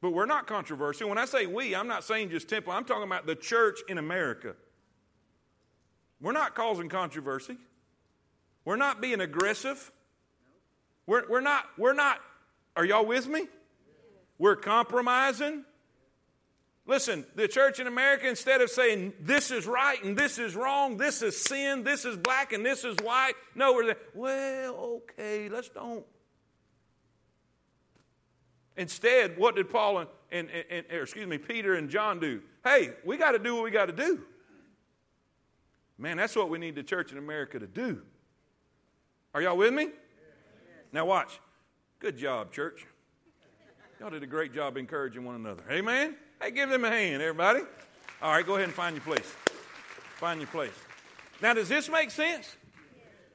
[0.00, 1.10] But we're not controversial.
[1.10, 3.98] When I say we, I'm not saying just Temple, I'm talking about the church in
[3.98, 4.56] America.
[6.18, 7.58] We're not causing controversy.
[8.64, 9.92] We're not being aggressive.
[11.06, 12.20] We're, we're, not, we're not,
[12.74, 13.48] are y'all with me?
[14.38, 15.64] We're compromising.
[16.88, 20.96] Listen, the church in America, instead of saying this is right and this is wrong,
[20.96, 25.50] this is sin, this is black and this is white, no, we're like, well, okay,
[25.50, 26.06] let's don't.
[28.78, 32.40] Instead, what did Paul and, and, and excuse me, Peter and John do?
[32.64, 34.22] Hey, we got to do what we got to do.
[35.98, 38.00] Man, that's what we need the church in America to do.
[39.34, 39.90] Are y'all with me?
[40.90, 41.38] Now, watch.
[41.98, 42.86] Good job, church.
[44.00, 45.64] Y'all did a great job encouraging one another.
[45.70, 46.16] Amen?
[46.40, 47.62] Hey, give them a hand, everybody.
[48.22, 49.34] All right, go ahead and find your place.
[50.18, 50.72] Find your place.
[51.42, 52.54] Now, does this make sense?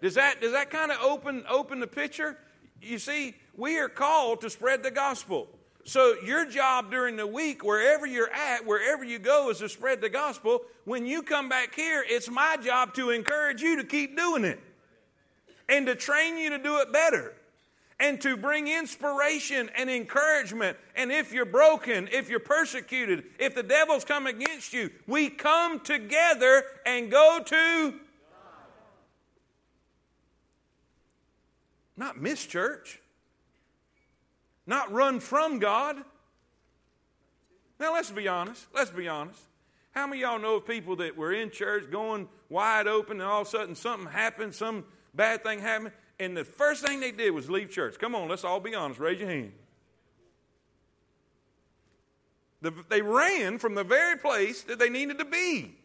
[0.02, 2.38] Does that, does that kind of open, open the picture?
[2.82, 5.50] You see, we are called to spread the gospel.
[5.84, 10.00] So, your job during the week, wherever you're at, wherever you go, is to spread
[10.00, 10.62] the gospel.
[10.86, 14.62] When you come back here, it's my job to encourage you to keep doing it
[15.68, 17.34] and to train you to do it better
[18.04, 20.78] and to bring inspiration and encouragement.
[20.94, 25.80] And if you're broken, if you're persecuted, if the devil's come against you, we come
[25.80, 27.94] together and go to
[31.96, 33.00] not miss church,
[34.68, 35.96] not run from God.
[37.80, 38.66] Now, let's be honest.
[38.76, 39.39] Let's be honest.
[39.92, 43.44] How many y'all know of people that were in church going wide open and all
[43.44, 47.32] of a sudden something happened, some bad thing happened, and the first thing they did
[47.32, 47.95] was leave church?
[47.99, 48.99] Come on, let's all be honest.
[48.99, 49.52] Raise your hand.
[52.62, 55.76] The, they ran from the very place that they needed to be,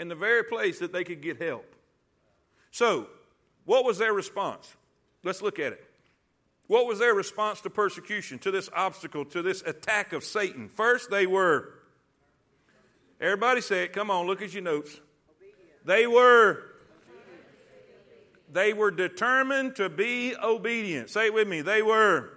[0.00, 1.74] in the very place that they could get help.
[2.70, 3.08] So,
[3.66, 4.74] what was their response?
[5.22, 5.84] Let's look at it.
[6.66, 10.68] What was their response to persecution, to this obstacle, to this attack of Satan?
[10.68, 11.74] First, they were,
[13.20, 15.00] everybody say it, come on, look at your notes.
[15.84, 16.62] They were,
[18.54, 21.10] they were determined to be obedient.
[21.10, 21.60] Say it with me.
[21.60, 22.30] They were,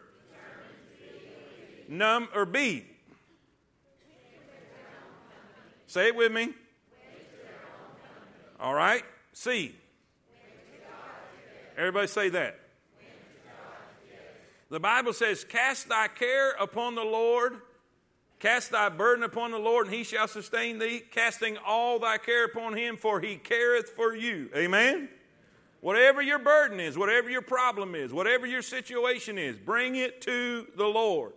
[1.88, 2.86] num or B.
[5.86, 6.49] Say it with me.
[8.60, 9.03] All right.
[9.32, 9.75] C.
[11.77, 12.60] Everybody say that.
[14.71, 17.62] The Bible says, Cast thy care upon the Lord,
[18.39, 22.45] cast thy burden upon the Lord, and he shall sustain thee, casting all thy care
[22.45, 24.49] upon him, for he careth for you.
[24.56, 25.10] Amen?
[25.82, 30.68] Whatever your burden is, whatever your problem is, whatever your situation is, bring it to
[30.76, 31.34] the Lord.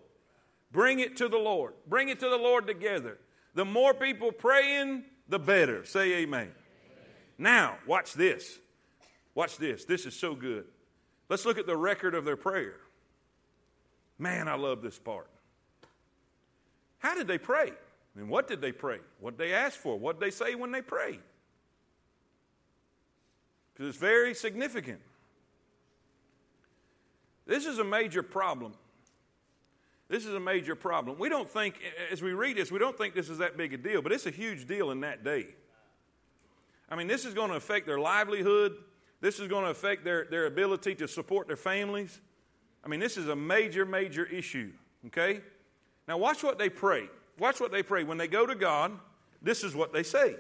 [0.73, 1.75] Bring it to the Lord.
[1.87, 3.19] Bring it to the Lord together.
[3.55, 5.85] The more people praying, the better.
[5.85, 6.43] Say amen.
[6.43, 6.53] amen.
[7.39, 8.59] Now, watch this.
[9.35, 9.85] Watch this.
[9.85, 10.65] This is so good.
[11.29, 12.77] Let's look at the record of their prayer.
[14.19, 15.29] Man, I love this part.
[16.99, 17.73] How did they pray?
[18.17, 18.99] And what did they pray?
[19.21, 19.99] What did they ask for?
[19.99, 21.21] What did they say when they prayed?
[23.81, 25.01] Because it's very significant.
[27.47, 28.75] This is a major problem.
[30.07, 31.19] This is a major problem.
[31.19, 31.77] We don't think,
[32.13, 34.27] as we read this, we don't think this is that big a deal, but it's
[34.27, 35.47] a huge deal in that day.
[36.91, 38.77] I mean, this is going to affect their livelihood.
[39.23, 42.21] This is going to affect their, their ability to support their families.
[42.85, 44.73] I mean, this is a major, major issue,
[45.07, 45.41] okay?
[46.07, 47.09] Now, watch what they pray.
[47.39, 48.05] Watch what they pray.
[48.05, 48.93] When they go to God,
[49.41, 50.37] this is what they say.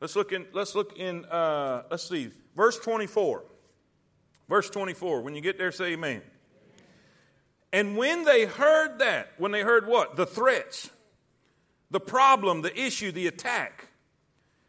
[0.00, 3.44] Let's look in, let's look in, uh, let's see, verse 24.
[4.48, 5.20] Verse 24.
[5.20, 6.22] When you get there, say amen.
[7.72, 10.16] And when they heard that, when they heard what?
[10.16, 10.90] The threats,
[11.90, 13.88] the problem, the issue, the attack.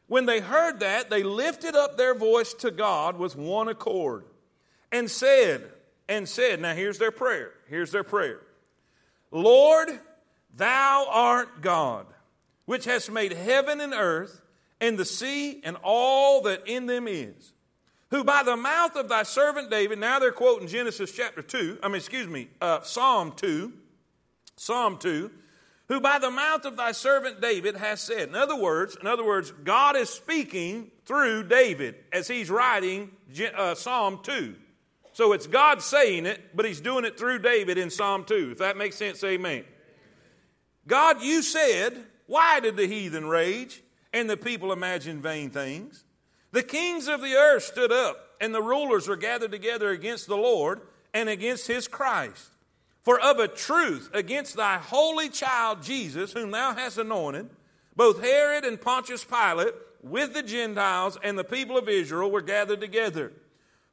[0.07, 4.25] When they heard that, they lifted up their voice to God with one accord
[4.91, 5.63] and said,
[6.09, 7.53] and said, now here's their prayer.
[7.69, 8.41] Here's their prayer.
[9.31, 9.89] Lord,
[10.55, 12.05] thou art God,
[12.65, 14.41] which hast made heaven and earth,
[14.81, 17.53] and the sea, and all that in them is.
[18.09, 21.87] Who by the mouth of thy servant David, now they're quoting Genesis chapter 2, I
[21.87, 23.71] mean, excuse me, uh, Psalm 2,
[24.57, 25.31] Psalm 2,
[25.87, 28.27] who by the mouth of thy servant David has said.
[28.27, 33.11] In other words, in other words, God is speaking through David as he's writing
[33.55, 34.55] uh, Psalm 2.
[35.13, 38.51] So it's God saying it, but he's doing it through David in Psalm 2.
[38.53, 39.63] If that makes sense, amen.
[40.87, 43.81] God, you said, why did the heathen rage
[44.13, 46.03] and the people imagined vain things?
[46.51, 50.37] The kings of the earth stood up, and the rulers were gathered together against the
[50.37, 50.81] Lord
[51.13, 52.49] and against his Christ.
[53.03, 57.49] For of a truth, against thy holy child Jesus, whom thou hast anointed,
[57.95, 62.81] both Herod and Pontius Pilate, with the Gentiles and the people of Israel, were gathered
[62.81, 63.31] together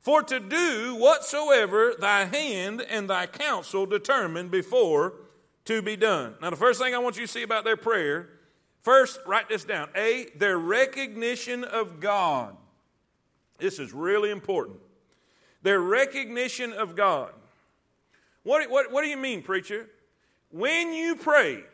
[0.01, 5.15] for to do whatsoever thy hand and thy counsel determined before
[5.65, 6.35] to be done.
[6.41, 8.29] Now, the first thing I want you to see about their prayer,
[8.83, 9.89] first, write this down.
[9.95, 12.57] A, their recognition of God.
[13.59, 14.79] This is really important.
[15.63, 17.33] Their recognition of God.
[18.45, 19.89] What, what, what do you mean, preacher?
[20.51, 21.65] When you pray,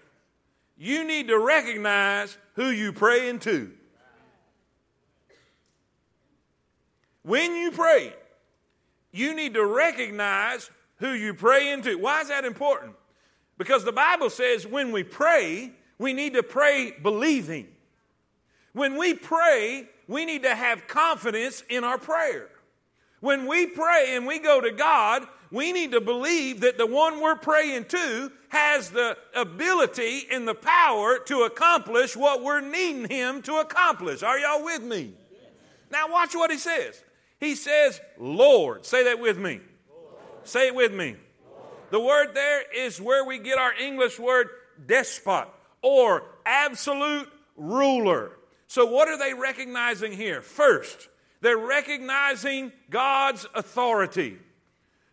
[0.77, 3.71] you need to recognize who you praying to.
[7.23, 8.13] When you pray,
[9.13, 11.97] you need to recognize who you pray into.
[11.99, 12.95] Why is that important?
[13.57, 17.69] Because the Bible says when we pray, we need to pray believing.
[18.73, 22.49] When we pray, we need to have confidence in our prayer.
[23.21, 27.21] When we pray and we go to God, we need to believe that the one
[27.21, 33.41] we're praying to has the ability and the power to accomplish what we're needing him
[33.43, 34.23] to accomplish.
[34.23, 35.15] Are y'all with me?
[35.91, 37.03] Now, watch what he says.
[37.39, 38.85] He says, Lord.
[38.85, 39.61] Say that with me.
[39.89, 40.15] Lord.
[40.43, 41.15] Say it with me.
[41.49, 41.63] Lord.
[41.91, 44.49] The word there is where we get our English word
[44.87, 45.49] despot
[45.85, 48.33] or absolute ruler.
[48.67, 50.41] So, what are they recognizing here?
[50.41, 51.09] First,
[51.43, 54.39] they're recognizing God's authority.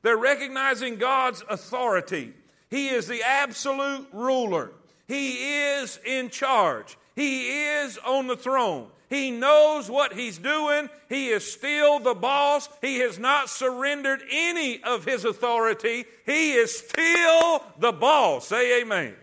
[0.01, 2.33] They're recognizing God's authority.
[2.69, 4.71] He is the absolute ruler.
[5.07, 6.97] He is in charge.
[7.17, 8.87] He is on the throne.
[9.09, 10.89] He knows what he's doing.
[11.09, 12.69] He is still the boss.
[12.79, 16.05] He has not surrendered any of his authority.
[16.25, 18.47] He is still the boss.
[18.47, 19.13] Say amen.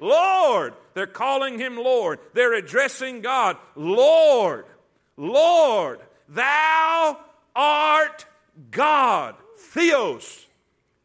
[0.00, 0.74] Lord.
[0.94, 2.18] They're calling him Lord.
[2.32, 3.56] They're addressing God.
[3.76, 4.64] Lord,
[5.16, 7.18] Lord, thou
[7.54, 8.26] art
[8.70, 9.36] God.
[9.58, 10.46] Theos.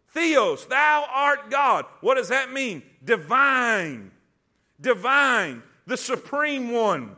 [0.10, 1.86] Theos, thou art God.
[2.02, 2.84] What does that mean?
[3.04, 4.12] Divine.
[4.80, 5.62] Divine.
[5.86, 7.16] The supreme one.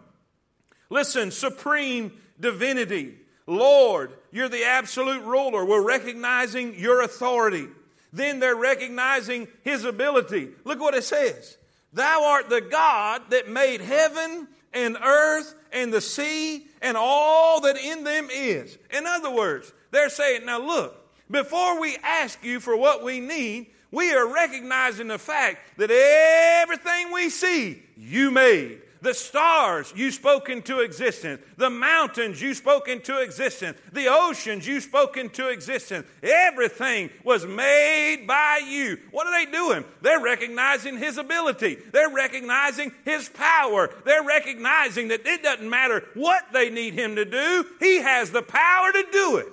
[0.89, 3.15] Listen, supreme divinity.
[3.45, 5.63] Lord, you're the absolute ruler.
[5.63, 7.67] We're recognizing your authority.
[8.11, 10.49] Then they're recognizing his ability.
[10.63, 11.57] Look what it says.
[11.97, 17.75] Thou art the God that made heaven and earth and the sea and all that
[17.75, 18.77] in them is.
[18.91, 20.95] In other words, they're saying, now look,
[21.29, 27.11] before we ask you for what we need, we are recognizing the fact that everything
[27.11, 28.83] we see, you made.
[29.01, 31.41] The stars you spoke into existence.
[31.57, 33.77] The mountains you spoke into existence.
[33.91, 36.07] The oceans you spoke into existence.
[36.23, 38.97] Everything was made by you.
[39.11, 39.85] What are they doing?
[40.01, 41.77] They're recognizing His ability.
[41.91, 43.89] They're recognizing His power.
[44.05, 48.41] They're recognizing that it doesn't matter what they need Him to do, He has the
[48.41, 49.47] power to do it.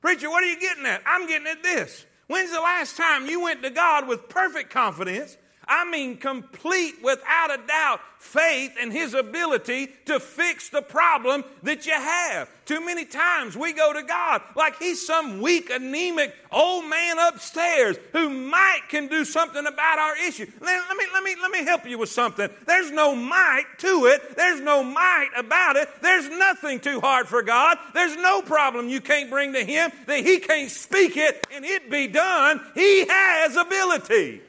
[0.00, 1.02] Preacher, what are you getting at?
[1.06, 2.04] I'm getting at this.
[2.26, 5.36] When's the last time you went to God with perfect confidence
[5.66, 11.86] I mean, complete, without a doubt, faith in His ability to fix the problem that
[11.86, 12.48] you have.
[12.64, 17.96] Too many times we go to God like He's some weak, anemic old man upstairs
[18.12, 20.46] who might can do something about our issue.
[20.60, 22.48] Let, let, me, let, me, let me help you with something.
[22.66, 25.88] There's no might to it, there's no might about it.
[26.00, 27.78] There's nothing too hard for God.
[27.92, 31.90] There's no problem you can't bring to Him that He can't speak it and it
[31.90, 32.60] be done.
[32.74, 34.40] He has ability.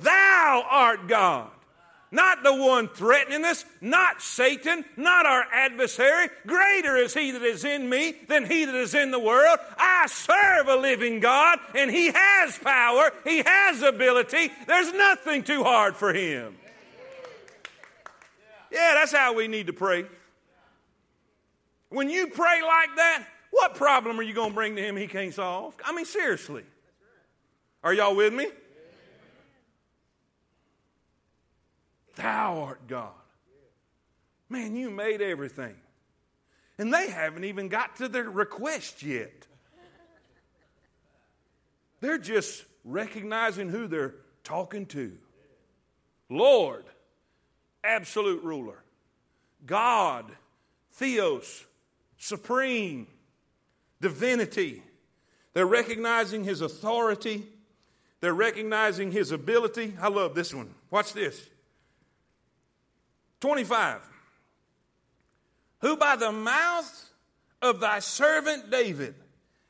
[0.00, 1.50] Thou art God.
[2.10, 6.28] Not the one threatening us, not Satan, not our adversary.
[6.46, 9.58] Greater is he that is in me than he that is in the world.
[9.76, 14.50] I serve a living God, and he has power, he has ability.
[14.66, 16.56] There's nothing too hard for him.
[18.70, 20.06] Yeah, that's how we need to pray.
[21.90, 25.06] When you pray like that, what problem are you going to bring to him he
[25.06, 25.74] can't solve?
[25.84, 26.64] I mean, seriously.
[27.82, 28.46] Are y'all with me?
[32.18, 33.12] Thou art God.
[34.48, 35.76] Man, you made everything.
[36.76, 39.46] And they haven't even got to their request yet.
[42.00, 45.16] They're just recognizing who they're talking to.
[46.28, 46.84] Lord,
[47.84, 48.82] absolute ruler.
[49.64, 50.24] God,
[50.94, 51.64] Theos,
[52.16, 53.06] supreme,
[54.00, 54.82] divinity.
[55.52, 57.46] They're recognizing his authority.
[58.20, 59.94] They're recognizing his ability.
[60.00, 60.74] I love this one.
[60.90, 61.48] Watch this.
[63.40, 64.00] 25.
[65.80, 67.10] Who by the mouth
[67.62, 69.14] of thy servant David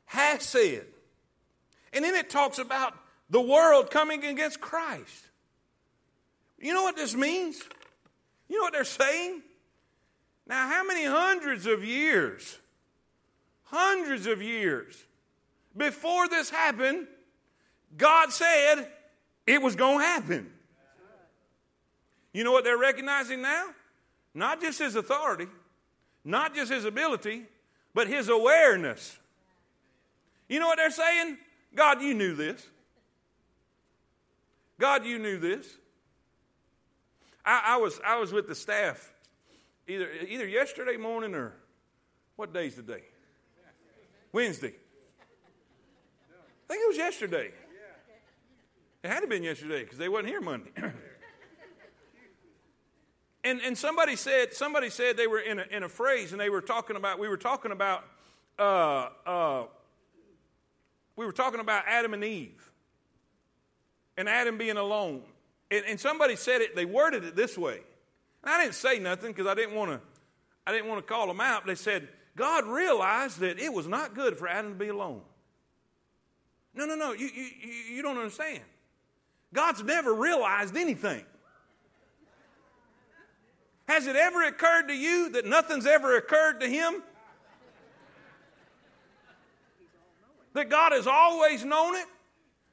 [0.07, 0.87] hath said,
[1.93, 2.95] and then it talks about
[3.31, 5.27] the world coming against Christ.
[6.59, 7.63] You know what this means?
[8.49, 9.43] You know what they're saying?
[10.47, 12.59] Now, how many hundreds of years,
[13.65, 15.05] hundreds of years
[15.77, 17.07] before this happened,
[17.97, 18.89] God said
[19.47, 20.51] it was going to happen?
[22.33, 23.69] You know what they're recognizing now?
[24.35, 25.47] Not just his authority,
[26.25, 27.45] not just his ability,
[27.95, 29.19] but his awareness.
[30.49, 31.39] You know what they're saying?
[31.75, 32.67] God, you knew this.
[34.79, 35.67] God, you knew this.
[37.45, 39.13] I, I was, I was with the staff
[39.89, 41.55] either, either yesterday morning or
[42.37, 43.03] what day's the day?
[44.33, 44.75] Wednesday.
[46.69, 47.51] I think it was yesterday.
[49.03, 50.71] It had to have been yesterday because they wasn't here Monday.
[53.45, 56.51] And, and somebody said somebody said they were in a, in a phrase and they
[56.51, 58.05] were talking about we were talking about
[58.59, 59.65] uh, uh,
[61.17, 62.71] we were talking about Adam and Eve
[64.17, 65.23] and Adam being alone.
[65.71, 67.81] And, and somebody said it, they worded it this way.
[68.43, 70.01] And I didn't say nothing because I didn't want to
[70.67, 71.67] I didn't want to call them out.
[71.67, 75.23] They said, God realized that it was not good for Adam to be alone.
[76.75, 78.61] No, no, no, you, you, you don't understand.
[79.55, 81.25] God's never realized anything.
[83.89, 87.03] Has it ever occurred to you that nothing's ever occurred to him?
[90.53, 92.07] That God has always known it,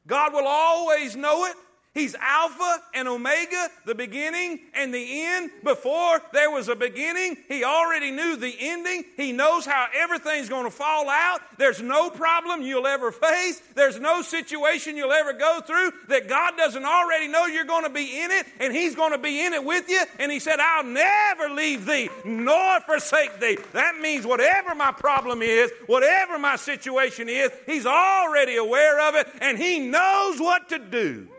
[0.05, 1.55] God will always know it.
[1.95, 5.49] He's Alpha and Omega, the beginning and the end.
[5.63, 9.05] Before there was a beginning, He already knew the ending.
[9.15, 11.39] He knows how everything's going to fall out.
[11.57, 13.61] There's no problem you'll ever face.
[13.75, 17.89] There's no situation you'll ever go through that God doesn't already know you're going to
[17.89, 20.03] be in it, and He's going to be in it with you.
[20.19, 23.57] And He said, I'll never leave thee nor forsake thee.
[23.71, 29.29] That means whatever my problem is, whatever my situation is, He's already aware of it,
[29.39, 31.29] and He knows what to do.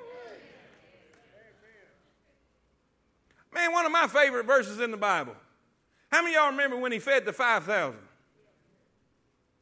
[3.56, 5.34] Man, one of my favorite verses in the Bible.
[6.12, 7.98] How many y'all remember when he fed the 5,000?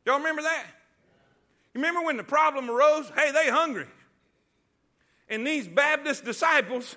[0.05, 0.67] Y'all remember that?
[1.73, 3.09] You remember when the problem arose?
[3.15, 3.87] Hey, they hungry.
[5.29, 6.97] And these Baptist disciples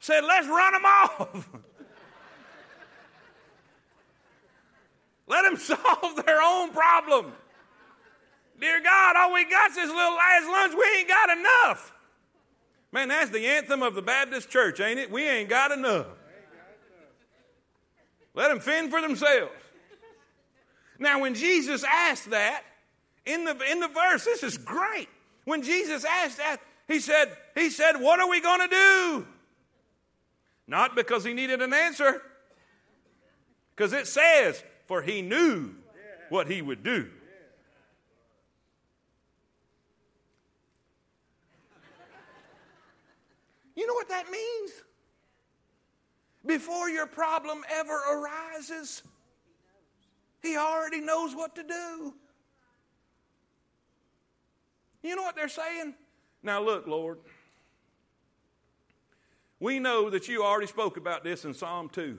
[0.00, 1.48] said, let's run them off.
[5.28, 7.32] Let them solve their own problem.
[8.60, 10.74] Dear God, all we got is this little last lunch.
[10.76, 11.92] We ain't got enough.
[12.96, 15.10] Man, that's the anthem of the Baptist church, ain't it?
[15.10, 16.06] We ain't got enough.
[18.32, 19.52] Let them fend for themselves.
[20.98, 22.62] Now, when Jesus asked that,
[23.26, 25.10] in the, in the verse, this is great.
[25.44, 26.56] When Jesus asked that,
[26.88, 29.26] he said, he said, What are we going to do?
[30.66, 32.22] Not because he needed an answer,
[33.76, 35.74] because it says, For he knew
[36.30, 37.10] what he would do.
[43.76, 44.72] You know what that means?
[46.44, 49.02] Before your problem ever arises,
[50.42, 52.14] He already knows what to do.
[55.02, 55.94] You know what they're saying?
[56.42, 57.18] Now, look, Lord,
[59.60, 62.18] we know that you already spoke about this in Psalm 2.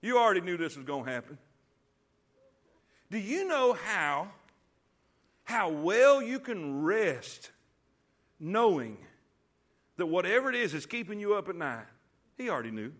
[0.00, 1.38] You already knew this was going to happen.
[3.10, 4.28] Do you know how,
[5.44, 7.50] how well you can rest
[8.38, 8.98] knowing
[9.98, 11.84] that whatever it is that's keeping you up at night,
[12.38, 12.92] he already knew.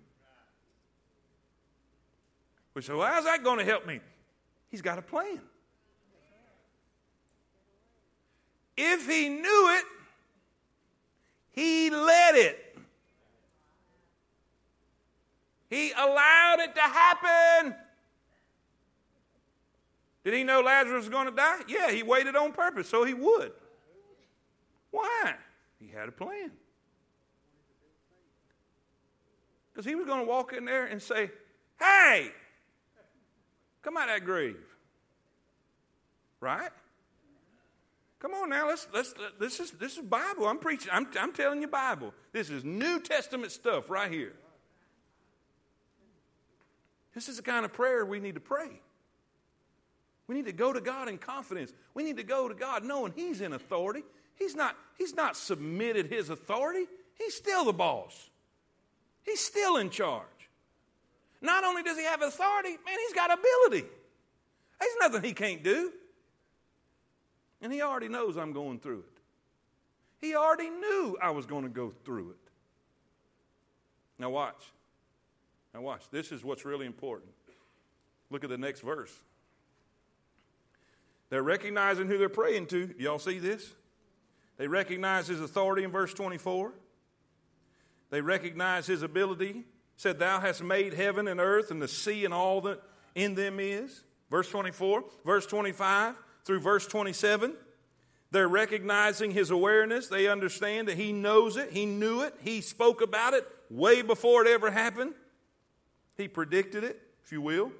[2.74, 4.00] We say, well, how's that going to help me?
[4.70, 5.40] He's got a plan.
[8.76, 9.84] If he knew it,
[11.50, 12.76] he let it.
[15.70, 17.74] He allowed it to happen.
[20.24, 21.60] Did he know Lazarus was going to die?
[21.68, 23.52] Yeah, he waited on purpose so he would.
[24.90, 25.34] Why?
[25.80, 26.50] He had a plan.
[29.78, 31.30] Because he was going to walk in there and say,
[31.78, 32.32] Hey,
[33.80, 34.56] come out of that grave.
[36.40, 36.70] Right?
[38.18, 40.48] Come on now, let's, let's, this, is, this is Bible.
[40.48, 42.12] I'm preaching, I'm, I'm telling you Bible.
[42.32, 44.32] This is New Testament stuff right here.
[47.14, 48.80] This is the kind of prayer we need to pray.
[50.26, 51.72] We need to go to God in confidence.
[51.94, 54.02] We need to go to God knowing He's in authority.
[54.34, 58.28] He's not, he's not submitted His authority, He's still the boss.
[59.28, 60.24] He's still in charge.
[61.42, 63.86] Not only does he have authority, man, he's got ability.
[64.80, 65.92] There's nothing he can't do.
[67.60, 69.20] And he already knows I'm going through it.
[70.20, 72.50] He already knew I was going to go through it.
[74.18, 74.72] Now, watch.
[75.74, 76.04] Now, watch.
[76.10, 77.30] This is what's really important.
[78.30, 79.14] Look at the next verse.
[81.28, 82.94] They're recognizing who they're praying to.
[82.98, 83.74] Y'all see this?
[84.56, 86.72] They recognize his authority in verse 24.
[88.10, 89.64] They recognized his ability,
[89.96, 92.80] said, Thou hast made heaven and earth and the sea and all that
[93.14, 94.02] in them is.
[94.30, 97.54] Verse 24, verse 25 through verse 27.
[98.30, 100.08] They're recognizing his awareness.
[100.08, 104.42] They understand that he knows it, he knew it, he spoke about it way before
[104.42, 105.14] it ever happened.
[106.16, 107.72] He predicted it, if you will.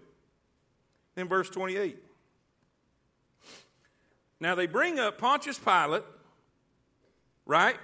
[1.15, 1.99] Then verse 28.
[4.41, 6.05] Now they bring up Pontius Pilate,
[7.45, 7.77] right?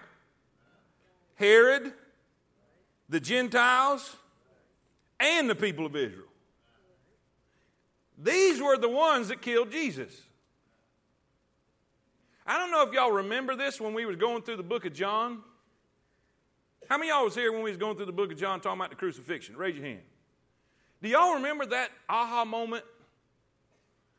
[1.35, 1.93] Herod,
[3.15, 4.17] the Gentiles,
[5.21, 6.27] and the people of Israel.
[8.19, 10.21] These were the ones that killed Jesus.
[12.45, 14.95] I don't know if y'all remember this when we was going through the book of
[14.95, 15.43] John.
[16.89, 18.81] How many y'all was here when we was going through the book of John talking
[18.81, 19.57] about the crucifixion?
[19.57, 20.03] Raise your hand.
[21.01, 22.83] Do y'all remember that aha moment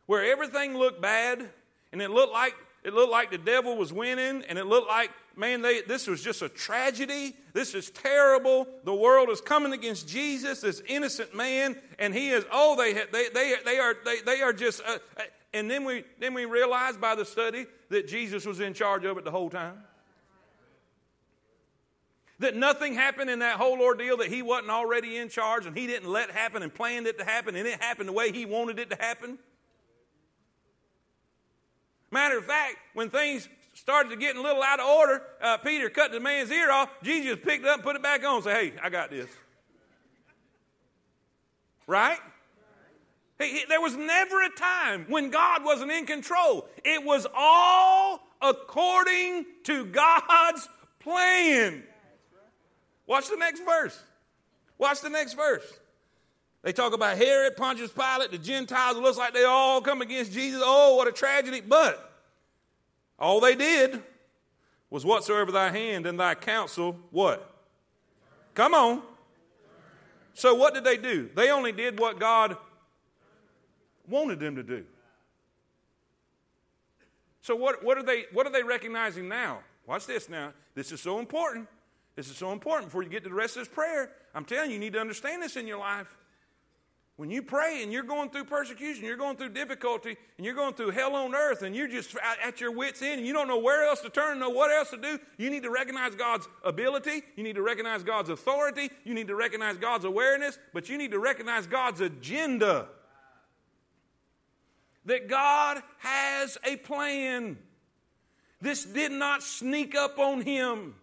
[0.05, 1.49] where everything looked bad
[1.91, 2.55] and it looked like
[2.85, 6.21] it looked like the devil was winning and it looked like man, they, this was
[6.21, 7.35] just a tragedy.
[7.53, 8.67] This is terrible.
[8.83, 13.29] The world is coming against Jesus, this innocent man, and he is, oh, they, they,
[13.33, 15.23] they, they, are, they, they are just, uh, uh,
[15.53, 19.17] and then we, then we realized by the study that Jesus was in charge of
[19.17, 19.77] it the whole time.
[22.39, 25.87] That nothing happened in that whole ordeal that he wasn't already in charge and he
[25.87, 28.77] didn't let happen and planned it to happen and it happened the way he wanted
[28.77, 29.37] it to happen.
[32.15, 35.89] Matter of fact, when things started to getting a little out of order, uh, Peter
[35.89, 36.89] cut the man's ear off.
[37.03, 39.27] Jesus picked it up and put it back on and said, Hey, I got this.
[41.85, 42.17] Right?
[43.37, 46.69] He, he, there was never a time when God wasn't in control.
[46.85, 50.69] It was all according to God's
[51.01, 51.83] plan.
[53.07, 54.01] Watch the next verse.
[54.77, 55.65] Watch the next verse.
[56.65, 58.97] They talk about Herod, Pontius Pilate, the Gentiles.
[58.97, 60.61] It looks like they all come against Jesus.
[60.63, 61.61] Oh, what a tragedy.
[61.61, 62.04] But
[63.19, 64.01] all they did
[64.89, 67.51] was whatsoever thy hand and thy counsel, what?
[68.53, 69.01] Come on.
[70.33, 71.29] So what did they do?
[71.33, 72.57] They only did what God
[74.07, 74.85] wanted them to do.
[77.41, 79.59] So what, what, are they, what are they recognizing now?
[79.85, 80.51] Watch this now.
[80.73, 81.67] This is so important.
[82.15, 84.11] This is so important before you get to the rest of this prayer.
[84.33, 86.07] I'm telling you, you need to understand this in your life.
[87.17, 90.73] When you pray and you're going through persecution, you're going through difficulty, and you're going
[90.73, 92.13] through hell on earth, and you're just
[92.43, 94.89] at your wits' end, and you don't know where else to turn know what else
[94.89, 97.23] to do, you need to recognize God's ability.
[97.37, 98.91] You need to recognize God's authority.
[99.05, 102.89] You need to recognize God's awareness, but you need to recognize God's agenda.
[105.05, 107.57] That God has a plan.
[108.59, 110.95] This did not sneak up on him.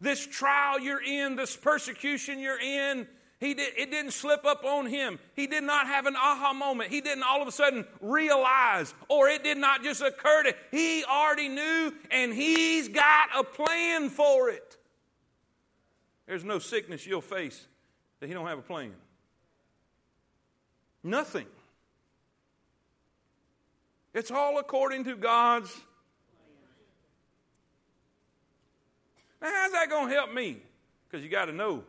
[0.00, 3.06] This trial you're in, this persecution you're in,
[3.40, 5.18] he did, it didn't slip up on him.
[5.34, 6.90] He did not have an aha moment.
[6.90, 11.04] He didn't all of a sudden realize, or it did not just occur to He
[11.04, 14.76] already knew, and he's got a plan for it.
[16.26, 17.66] There's no sickness you'll face
[18.20, 18.94] that he don't have a plan.
[21.02, 21.46] Nothing.
[24.14, 25.74] It's all according to God's.
[29.42, 30.62] Now, how's that going to help me?
[31.06, 31.84] Because you got to know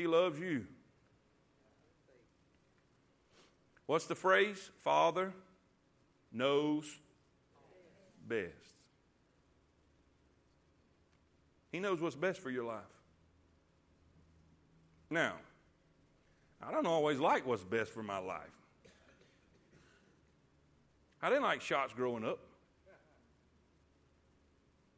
[0.00, 0.64] he loves you.
[3.84, 4.70] What's the phrase?
[4.78, 5.32] Father
[6.32, 6.86] knows
[8.26, 8.48] best.
[11.70, 12.80] He knows what's best for your life.
[15.10, 15.34] Now,
[16.62, 18.40] I don't always like what's best for my life.
[21.22, 22.38] I didn't like shots growing up.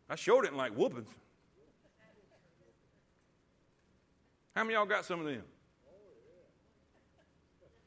[0.08, 1.08] I sure didn't like whoopings.
[4.54, 5.42] How many y'all got some of them?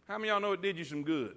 [0.08, 1.36] How many y'all know it did you some good?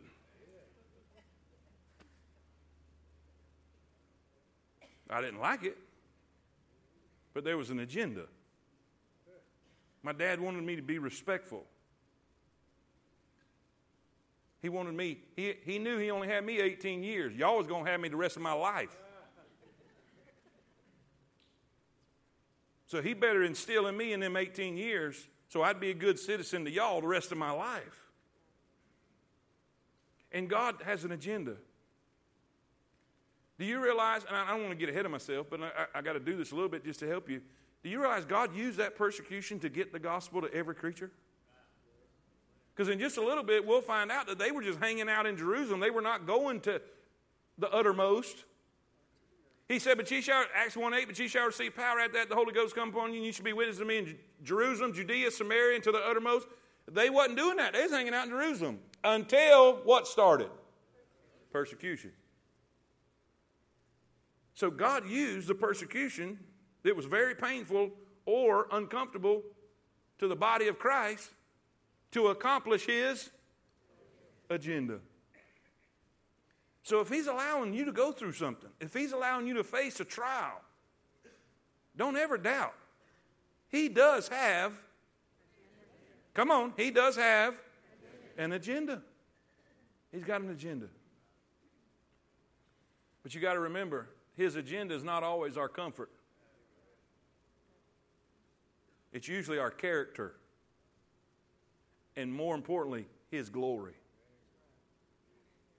[5.11, 5.79] I didn't like it,
[7.33, 8.25] but there was an agenda.
[10.03, 11.65] My dad wanted me to be respectful.
[14.61, 17.35] He wanted me, he, he knew he only had me 18 years.
[17.35, 18.99] Y'all was going to have me the rest of my life.
[22.89, 26.19] So he better instill in me in them 18 years so I'd be a good
[26.19, 28.07] citizen to y'all the rest of my life.
[30.31, 31.55] And God has an agenda.
[33.59, 36.03] Do you realize, and I don't want to get ahead of myself, but I, I
[36.03, 37.41] got to do this a little bit just to help you.
[37.83, 41.11] Do you realize God used that persecution to get the gospel to every creature?
[42.75, 45.27] Because in just a little bit, we'll find out that they were just hanging out
[45.27, 45.81] in Jerusalem.
[45.81, 46.81] They were not going to
[47.57, 48.45] the uttermost.
[49.69, 52.29] He said, But ye shall, Acts 1 8, but ye shall receive power at that
[52.29, 54.95] the Holy Ghost come upon you, and you shall be witnesses to me in Jerusalem,
[54.95, 56.49] Judea, Samaria, and to the uttermost.
[56.91, 57.75] They wasn't doing that.
[57.75, 60.49] They was hanging out in Jerusalem until what started?
[61.53, 62.13] Persecution.
[64.55, 66.39] So God used the persecution
[66.83, 67.91] that was very painful
[68.25, 69.43] or uncomfortable
[70.19, 71.31] to the body of Christ
[72.13, 73.31] to accomplish his
[74.49, 75.01] agenda.
[76.89, 80.01] So if he's allowing you to go through something, if he's allowing you to face
[80.01, 80.59] a trial,
[81.95, 82.73] don't ever doubt.
[83.69, 84.73] He does have,
[86.33, 87.61] come on, he does have
[88.39, 89.03] an agenda.
[90.11, 90.87] He's got an agenda.
[93.23, 96.09] But you got to remember, his agenda is not always our comfort.
[99.13, 100.37] It's usually our character.
[102.17, 103.93] And more importantly, his glory.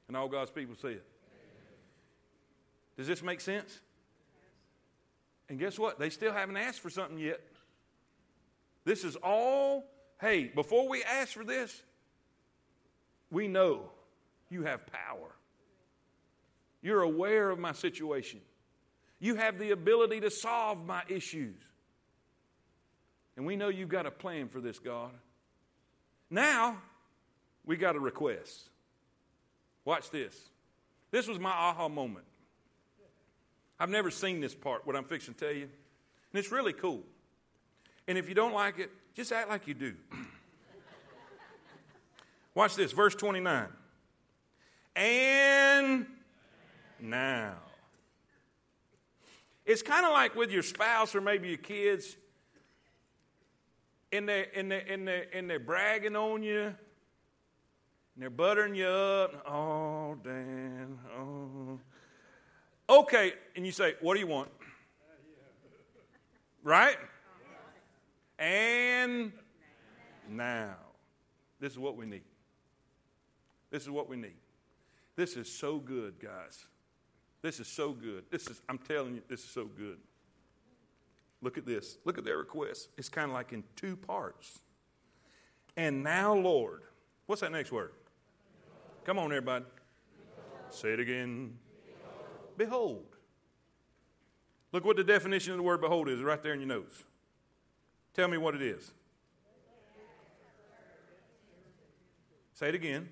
[0.09, 1.05] And all God's people say it.
[2.97, 3.79] Does this make sense?
[5.47, 5.99] And guess what?
[5.99, 7.39] They still haven't asked for something yet.
[8.85, 9.85] This is all,
[10.19, 11.83] hey, before we ask for this,
[13.29, 13.91] we know
[14.49, 15.29] you have power.
[16.81, 18.41] You're aware of my situation.
[19.19, 21.61] You have the ability to solve my issues.
[23.37, 25.11] And we know you've got a plan for this, God.
[26.31, 26.77] Now,
[27.63, 28.68] we got a request.
[29.85, 30.35] Watch this.
[31.11, 32.25] This was my aha moment.
[33.79, 35.63] I've never seen this part, what I'm fixing to tell you.
[35.63, 37.01] And it's really cool.
[38.07, 39.93] And if you don't like it, just act like you do.
[42.55, 43.67] Watch this, verse 29.
[44.95, 46.05] And
[46.99, 47.55] now.
[49.65, 52.17] It's kind of like with your spouse or maybe your kids,
[54.11, 56.73] and they're, and, they're, and, they're, and they're bragging on you,
[58.19, 59.47] and they're buttering you up.
[59.47, 61.79] Oh, Dan, oh.
[62.89, 64.49] Okay, and you say, What do you want?
[66.61, 66.97] Right?
[68.37, 69.31] And
[70.27, 70.75] now.
[71.61, 72.23] This is what we need.
[73.71, 74.35] This is what we need.
[75.15, 76.65] This is so good, guys.
[77.41, 78.25] This is so good.
[78.29, 79.97] This is, I'm telling you, this is so good.
[81.41, 81.97] Look at this.
[82.03, 82.89] Look at their request.
[82.97, 84.59] It's kind of like in two parts.
[85.77, 86.81] And now, Lord.
[87.25, 87.91] What's that next word?
[89.05, 89.65] Come on, everybody.
[90.69, 91.57] Say it again.
[92.57, 93.05] Behold.
[94.71, 97.03] Look what the definition of the word behold is right there in your notes.
[98.13, 98.91] Tell me what it is.
[102.53, 103.09] Say it again.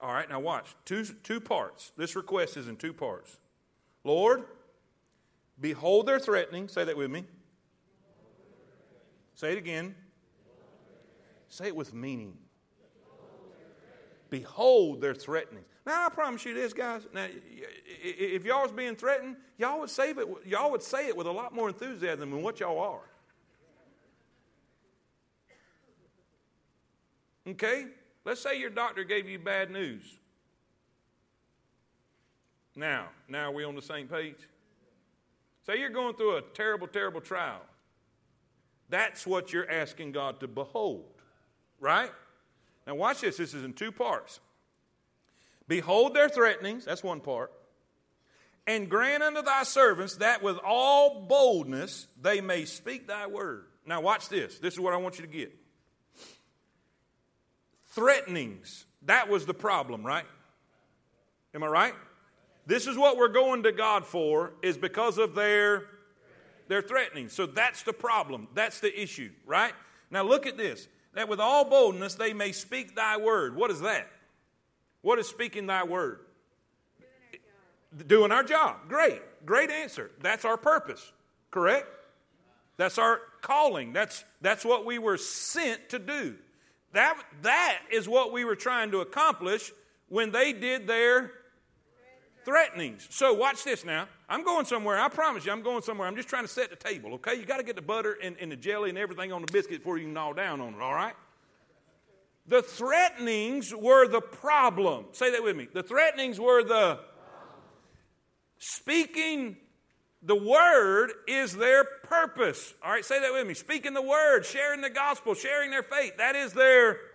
[0.00, 0.74] All right, now watch.
[0.86, 1.92] Two, two parts.
[1.96, 3.36] This request is in two parts.
[4.02, 4.44] Lord,
[5.60, 6.68] behold their threatening.
[6.68, 7.24] Say that with me.
[9.34, 9.94] Say it again.
[11.60, 12.38] Say it with meaning.
[14.30, 15.66] Behold their threatenings.
[15.84, 17.02] Now I promise you this, guys.
[17.12, 17.26] Now,
[18.02, 20.16] if y'all was being threatened, y'all would say it.
[20.46, 23.00] Y'all would say it with a lot more enthusiasm than what y'all are.
[27.46, 27.88] Okay?
[28.24, 30.04] Let's say your doctor gave you bad news.
[32.74, 34.48] Now, now are we on the same page?
[35.66, 37.60] Say you're going through a terrible, terrible trial.
[38.88, 41.19] That's what you're asking God to behold,
[41.80, 42.10] right?
[42.86, 43.36] Now, watch this.
[43.36, 44.40] This is in two parts.
[45.66, 47.52] Behold their threatenings, that's one part,
[48.66, 53.64] and grant unto thy servants that with all boldness they may speak thy word.
[53.86, 54.58] Now, watch this.
[54.58, 55.52] This is what I want you to get
[57.90, 58.86] threatenings.
[59.02, 60.26] That was the problem, right?
[61.54, 61.94] Am I right?
[62.66, 65.86] This is what we're going to God for is because of their
[66.68, 67.28] their threatening.
[67.28, 68.46] So that's the problem.
[68.54, 69.72] That's the issue, right?
[70.10, 70.86] Now look at this.
[71.14, 73.56] That with all boldness they may speak thy word.
[73.56, 74.08] What is that?
[75.02, 76.20] What is speaking thy word?
[78.06, 78.88] Doing our job.
[78.88, 79.20] Great.
[79.44, 80.10] Great answer.
[80.20, 81.12] That's our purpose.
[81.50, 81.88] Correct?
[82.76, 83.92] That's our calling.
[83.92, 86.36] That's that's what we were sent to do.
[86.92, 89.72] That, that is what we were trying to accomplish
[90.08, 91.32] when they did their
[92.44, 93.06] threatenings.
[93.10, 94.08] So watch this now.
[94.28, 94.98] I'm going somewhere.
[94.98, 96.06] I promise you, I'm going somewhere.
[96.06, 97.34] I'm just trying to set the table, okay?
[97.34, 99.78] You got to get the butter and, and, the jelly and everything on the biscuit
[99.78, 101.14] before you gnaw down on it, all right?
[102.46, 105.06] The threatenings were the problem.
[105.12, 105.68] Say that with me.
[105.72, 106.98] The threatenings were the
[108.58, 109.56] speaking
[110.22, 112.74] the word is their purpose.
[112.84, 113.54] All right, say that with me.
[113.54, 116.18] Speaking the word, sharing the gospel, sharing their faith.
[116.18, 116.94] That is their.
[116.94, 117.08] Purpose.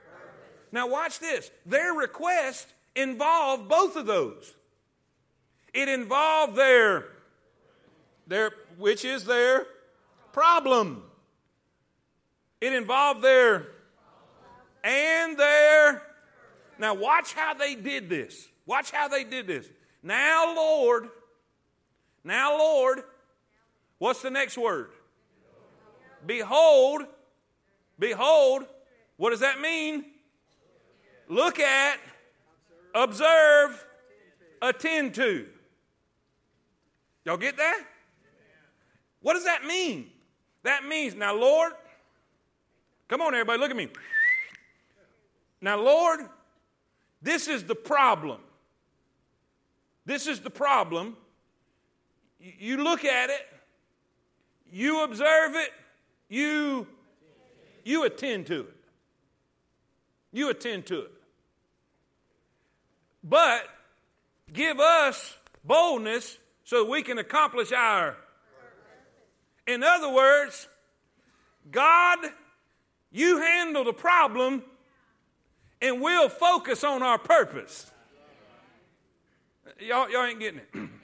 [0.72, 1.52] Now, watch this.
[1.66, 4.56] Their request involved both of those.
[5.76, 7.06] It involved their,
[8.28, 9.68] their, which is their
[10.32, 11.04] problem.
[12.62, 13.68] It involved their,
[14.86, 16.02] and their.
[16.80, 18.48] Now, watch how they did this.
[18.66, 19.68] Watch how they did this.
[20.02, 21.10] Now, Lord,
[22.24, 23.04] now, Lord,
[23.98, 24.92] what's the next word?
[26.26, 27.02] Behold,
[28.00, 28.64] behold,
[29.18, 30.06] what does that mean?
[31.28, 32.00] Look at,
[32.94, 33.86] observe,
[34.62, 35.48] attend to.
[37.26, 37.82] Y'all get that?
[39.22, 40.10] What does that mean?
[40.64, 41.74] That means, now, Lord,
[43.08, 43.90] come on, everybody, look at me.
[45.62, 46.22] Now, Lord,
[47.22, 48.40] this is the problem.
[50.06, 51.18] This is the problem
[52.60, 53.48] you look at it,
[54.72, 55.72] you observe it,
[56.30, 56.88] you,
[57.84, 58.76] you attend to it.
[60.32, 61.12] You attend to it.
[63.24, 63.68] But
[64.52, 68.18] give us boldness so we can accomplish our.
[69.66, 70.68] In other words,
[71.72, 72.20] God,
[73.12, 74.64] you handle the problem
[75.82, 77.90] and we'll focus on our purpose.
[79.80, 80.90] Y'all, y'all ain't getting it.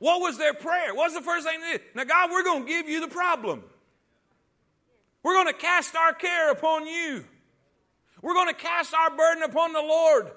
[0.00, 0.94] What was their prayer?
[0.94, 1.80] What's the first thing they did?
[1.92, 3.64] Now, God, we're going to give you the problem.
[5.24, 7.24] We're going to cast our care upon you.
[8.22, 10.30] We're going to cast our burden upon the Lord.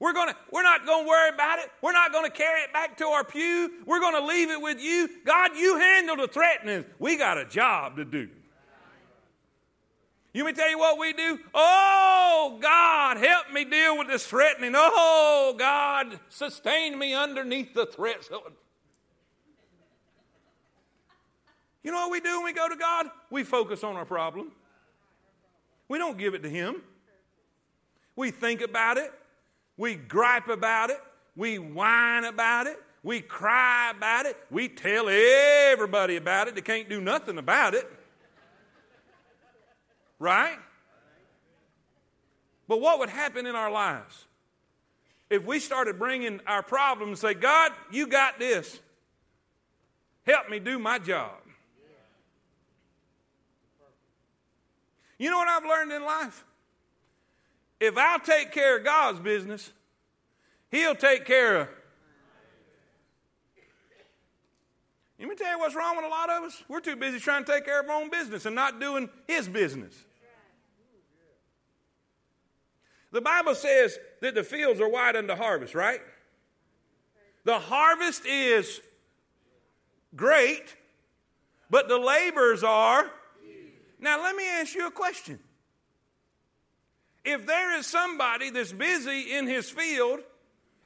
[0.00, 1.70] We're, to, we're not going to worry about it.
[1.82, 3.70] We're not going to carry it back to our pew.
[3.84, 5.08] We're going to leave it with you.
[5.24, 6.84] God, you handle the threatening.
[7.00, 8.28] We got a job to do.
[10.32, 11.40] You may tell you what we do?
[11.52, 14.72] Oh, God, help me deal with this threatening.
[14.76, 18.30] Oh, God, sustain me underneath the threats.
[21.82, 23.06] You know what we do when we go to God?
[23.30, 24.52] We focus on our problem.
[25.88, 26.82] We don't give it to Him.
[28.14, 29.12] We think about it.
[29.78, 31.00] We gripe about it.
[31.34, 32.78] We whine about it.
[33.02, 34.36] We cry about it.
[34.50, 36.56] We tell everybody about it.
[36.56, 37.90] They can't do nothing about it.
[40.18, 40.58] Right?
[42.66, 44.26] But what would happen in our lives
[45.30, 48.80] if we started bringing our problems and say, God, you got this.
[50.24, 51.32] Help me do my job.
[55.18, 56.44] You know what I've learned in life?
[57.80, 59.72] If I'll take care of God's business,
[60.70, 61.68] He'll take care of.
[65.18, 66.62] Let me tell you what's wrong with a lot of us.
[66.68, 69.48] We're too busy trying to take care of our own business and not doing His
[69.48, 69.94] business.
[73.10, 76.00] The Bible says that the fields are white unto harvest, right?
[77.44, 78.80] The harvest is
[80.14, 80.76] great,
[81.70, 83.10] but the labors are.
[83.98, 85.38] Now, let me ask you a question.
[87.24, 90.20] If there is somebody that's busy in his field,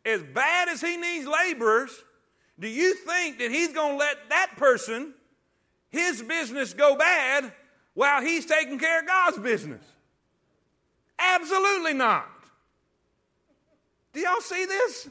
[0.05, 1.91] as bad as he needs laborers,
[2.59, 5.15] do you think that he's going to let that person,
[5.91, 7.53] his business, go bad
[7.95, 9.85] while he's taking care of God's business?
[11.19, 12.29] Absolutely not.
[14.13, 15.09] Do y'all see this?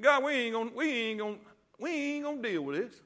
[0.00, 1.36] God, we ain't gonna, we ain't gonna,
[1.78, 3.00] we ain't gonna deal with this.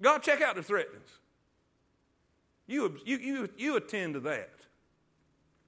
[0.00, 1.10] God, check out the threatenings.
[2.70, 4.52] You, you, you, you attend to that.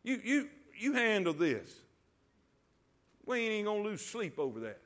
[0.04, 0.48] You, you,
[0.78, 1.68] you handle this.
[3.26, 4.78] We ain't even gonna lose sleep over that.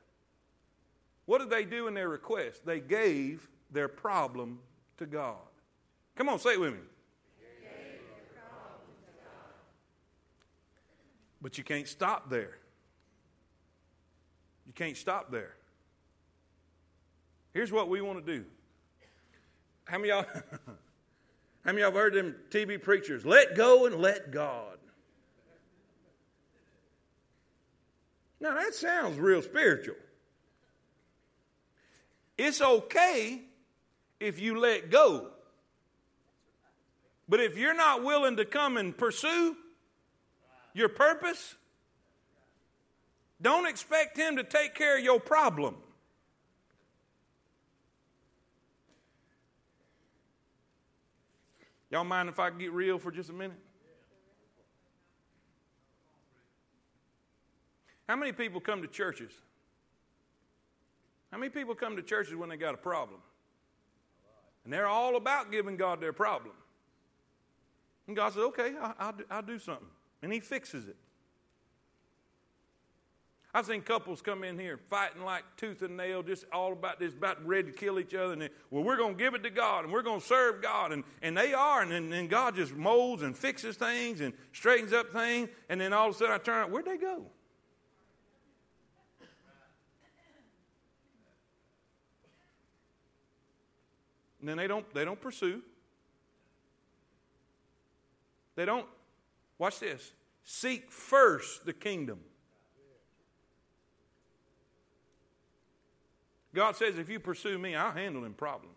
[1.27, 2.65] What did they do in their request?
[2.65, 4.57] They gave their problem
[4.97, 5.35] to God.
[6.15, 6.79] Come on, say it with me.
[11.39, 12.57] But you can't stop there.
[14.65, 15.53] You can't stop there.
[17.53, 18.43] Here's what we want to do.
[19.85, 20.25] How many y'all
[21.67, 23.25] How many y'all have heard them TV preachers?
[23.25, 24.77] Let go and let God.
[28.39, 29.95] Now that sounds real spiritual.
[32.37, 33.41] It's okay
[34.21, 35.27] if you let go.
[37.27, 39.57] But if you're not willing to come and pursue,
[40.73, 41.55] your purpose,
[43.41, 45.75] don't expect Him to take care of your problem.
[51.89, 53.57] Y'all mind if I get real for just a minute?
[58.07, 59.31] How many people come to churches?
[61.31, 63.19] How many people come to churches when they got a problem?
[64.63, 66.55] And they're all about giving God their problem.
[68.07, 69.87] And God says, okay, I'll, I'll, do, I'll do something
[70.21, 70.95] and he fixes it.
[73.57, 77.13] I've seen couples come in here fighting like tooth and nail, just all about this,
[77.13, 78.33] about ready to kill each other.
[78.33, 80.61] And then, well, we're going to give it to God and we're going to serve
[80.61, 80.91] God.
[80.91, 81.81] And, and they are.
[81.81, 85.49] And then God just molds and fixes things and straightens up things.
[85.69, 87.25] And then all of a sudden I turn where'd they go?
[94.39, 95.61] And then they don't, they don't pursue.
[98.55, 98.87] They don't
[99.57, 100.11] Watch this.
[100.43, 102.19] Seek first the kingdom.
[106.57, 108.73] God says, if you pursue me, I'll handle them problems.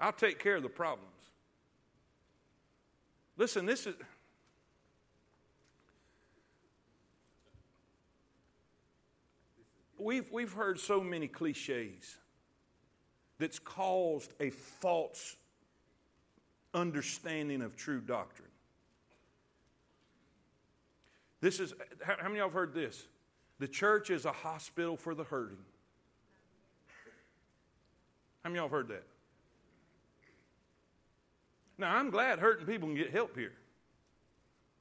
[0.00, 1.12] I'll take care of the problems.
[3.36, 3.94] Listen, this is.
[9.98, 12.16] We've, we've heard so many cliches
[13.38, 15.36] that's caused a false
[16.74, 18.48] understanding of true doctrine.
[21.40, 21.72] This is,
[22.04, 23.06] how many of y'all have heard this?
[23.58, 25.64] The church is a hospital for the hurting.
[28.42, 29.06] How many of y'all have heard that?
[31.78, 33.52] Now, I'm glad hurting people can get help here.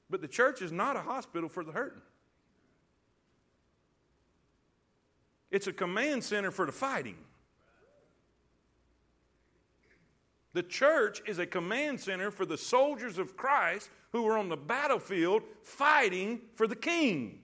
[0.09, 2.01] But the church is not a hospital for the hurting.
[5.51, 7.17] It's a command center for the fighting.
[10.53, 14.57] The church is a command center for the soldiers of Christ who are on the
[14.57, 17.39] battlefield fighting for the king.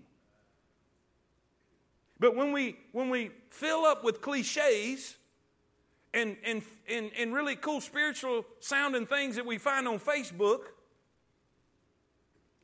[2.21, 5.17] But when we, when we fill up with cliches
[6.13, 10.59] and, and, and, and really cool spiritual sounding things that we find on Facebook,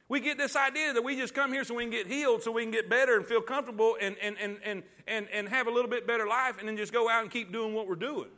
[0.10, 2.52] we get this idea that we just come here so we can get healed, so
[2.52, 5.72] we can get better and feel comfortable and, and, and, and, and, and have a
[5.72, 8.30] little bit better life, and then just go out and keep doing what we're doing.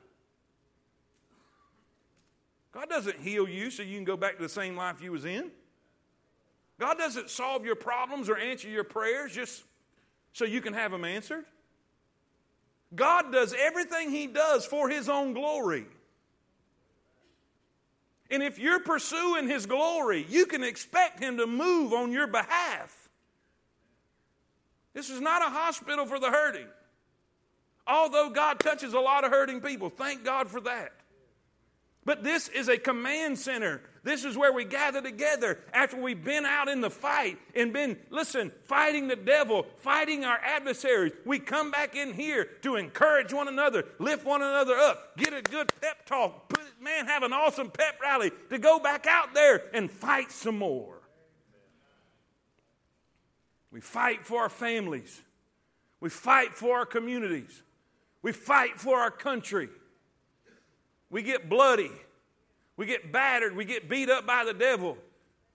[2.72, 5.26] God doesn't heal you so you can go back to the same life you was
[5.26, 5.52] in.
[6.80, 9.64] God doesn't solve your problems or answer your prayers just
[10.34, 11.46] so you can have them answered.
[12.96, 15.86] God does everything He does for His own glory.
[18.32, 23.10] And if you're pursuing His glory, you can expect Him to move on your behalf.
[24.94, 26.68] This is not a hospital for the hurting.
[27.88, 30.94] Although God touches a lot of hurting people, thank God for that.
[32.06, 33.82] But this is a command center.
[34.04, 37.98] This is where we gather together after we've been out in the fight and been,
[38.10, 41.12] listen, fighting the devil, fighting our adversaries.
[41.26, 45.42] We come back in here to encourage one another, lift one another up, get a
[45.42, 49.64] good pep talk, put, man, have an awesome pep rally to go back out there
[49.74, 50.96] and fight some more.
[53.72, 55.22] We fight for our families,
[56.00, 57.62] we fight for our communities,
[58.22, 59.70] we fight for our country.
[61.10, 61.92] We get bloody.
[62.80, 63.58] We get battered.
[63.58, 64.98] We get beat up by the devil.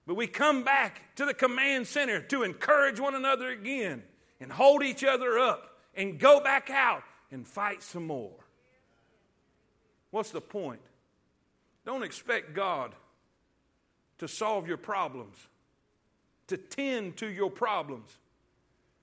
[0.07, 4.03] But we come back to the command center to encourage one another again
[4.41, 7.03] and hold each other up and go back out
[7.33, 8.35] and fight some more.
[10.11, 10.83] What's the point?
[11.87, 12.95] Don't expect God
[14.19, 15.39] to solve your problems,
[16.49, 18.19] to tend to your problems,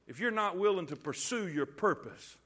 [0.07, 2.37] if you're not willing to pursue your purpose.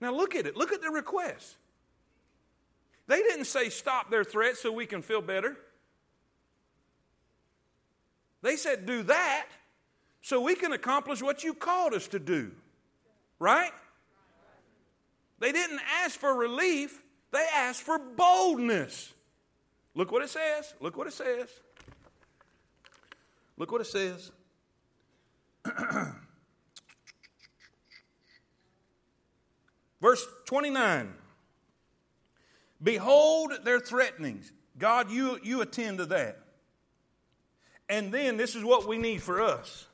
[0.00, 0.56] Now look at it.
[0.56, 1.58] Look at the request.
[3.10, 5.56] They didn't say stop their threats so we can feel better.
[8.40, 9.48] They said do that
[10.22, 12.52] so we can accomplish what you called us to do.
[13.40, 13.72] Right?
[15.40, 17.02] They didn't ask for relief,
[17.32, 19.12] they asked for boldness.
[19.96, 20.72] Look what it says.
[20.78, 21.48] Look what it says.
[23.56, 24.30] Look what it says.
[30.00, 31.14] Verse 29
[32.82, 34.50] Behold their threatenings.
[34.78, 36.38] God, you, you attend to that.
[37.88, 39.86] And then this is what we need for us.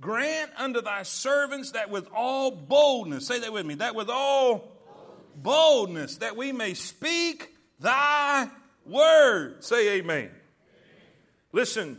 [0.00, 4.72] Grant unto thy servants that with all boldness, say that with me, that with all
[5.36, 8.48] boldness, that we may speak thy
[8.84, 9.64] word.
[9.64, 10.16] Say amen.
[10.18, 10.30] amen.
[11.52, 11.98] Listen,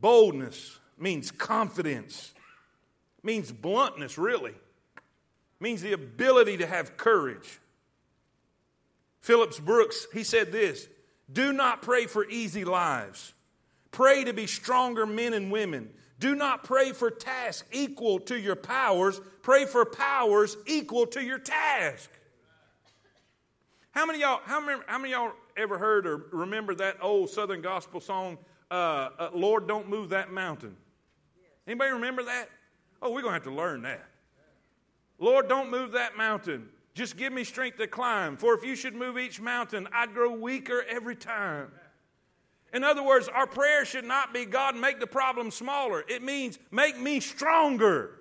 [0.00, 2.32] boldness means confidence,
[3.22, 4.54] means bluntness, really
[5.60, 7.60] means the ability to have courage.
[9.26, 10.86] Phillips Brooks, he said this
[11.32, 13.34] Do not pray for easy lives.
[13.90, 15.90] Pray to be stronger men and women.
[16.20, 19.20] Do not pray for tasks equal to your powers.
[19.42, 22.08] Pray for powers equal to your task.
[23.90, 27.62] How many y'all, how many, how many y'all ever heard or remember that old Southern
[27.62, 28.38] gospel song,
[28.70, 30.76] uh, uh, Lord, don't move that mountain?
[31.66, 32.48] Anybody remember that?
[33.02, 34.06] Oh, we're going to have to learn that.
[35.18, 36.68] Lord, don't move that mountain.
[36.96, 38.38] Just give me strength to climb.
[38.38, 41.70] For if you should move each mountain, I'd grow weaker every time.
[42.72, 46.02] In other words, our prayer should not be, God, make the problem smaller.
[46.08, 48.12] It means, make me stronger.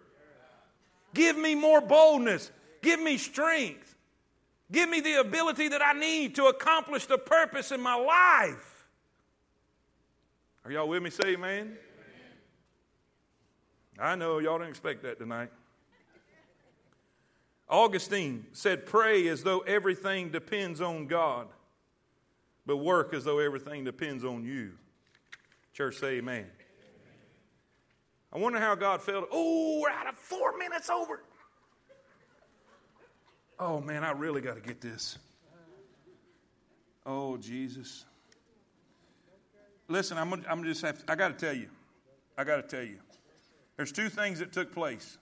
[1.13, 2.51] Give me more boldness.
[2.82, 3.95] Give me strength.
[4.69, 8.88] Give me the ability that I need to accomplish the purpose in my life.
[10.65, 11.11] Are y'all with me?
[11.11, 11.78] Say amen.
[13.97, 15.49] I know y'all didn't expect that tonight.
[17.68, 21.47] Augustine said, Pray as though everything depends on God,
[22.66, 24.72] but work as though everything depends on you.
[25.74, 26.45] Church, say amen.
[28.32, 29.30] I wonder how God felt.
[29.32, 31.22] Oh, we're out of four minutes over.
[33.59, 35.18] Oh, man, I really got to get this.
[37.05, 38.05] Oh, Jesus.
[39.88, 41.70] Listen, I'm, I'm just have I got to tell you.
[42.38, 42.97] I got to tell you.
[43.78, 45.18] There's two things that took place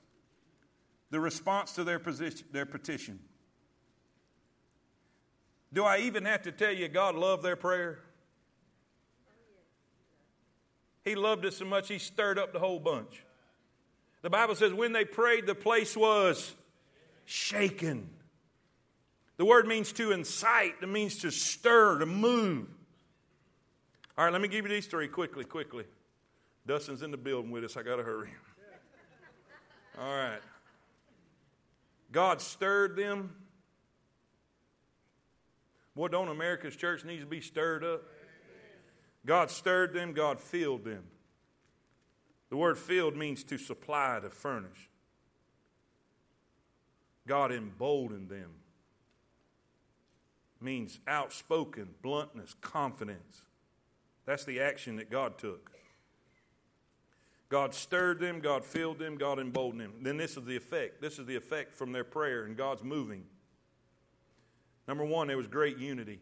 [1.13, 3.19] the response to their, position, their petition.
[5.71, 7.99] Do I even have to tell you God loved their prayer?
[11.05, 13.23] He loved it so much he stirred up the whole bunch.
[14.23, 16.55] The Bible says when they prayed, the place was
[17.25, 18.09] shaken.
[19.37, 22.65] The word means to incite, it means to stir, to move.
[24.17, 25.85] All right, let me give you these three quickly, quickly.
[26.65, 27.77] Dustin's in the building with us.
[27.77, 28.29] I got to hurry.
[29.99, 30.41] All right.
[32.13, 33.35] God stirred them.
[35.95, 38.03] Boy, don't America's church needs to be stirred up?
[39.25, 41.03] God stirred them, God filled them.
[42.49, 44.89] The word filled means to supply, to furnish.
[47.27, 48.51] God emboldened them.
[50.61, 53.41] Means outspoken, bluntness, confidence.
[54.25, 55.72] That's the action that God took.
[57.53, 59.93] God stirred them, God filled them, God emboldened them.
[60.01, 60.99] Then this is the effect.
[61.03, 63.25] This is the effect from their prayer, and God's moving.
[64.87, 66.19] Number one, there was great unity.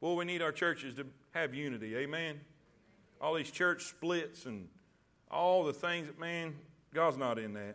[0.00, 1.96] Well, we need our churches to have unity.
[1.96, 2.40] Amen.
[3.20, 4.68] All these church splits and
[5.28, 6.54] all the things that, man,
[6.94, 7.74] God's not in that.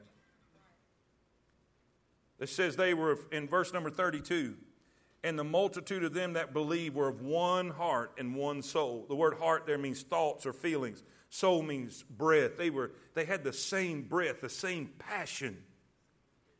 [2.40, 4.56] It says they were in verse number 32
[5.28, 9.06] and the multitude of them that believe were of one heart and one soul.
[9.10, 11.04] The word heart there means thoughts or feelings.
[11.30, 12.58] Soul means breath.
[12.58, 15.58] They were they had the same breath, the same passion.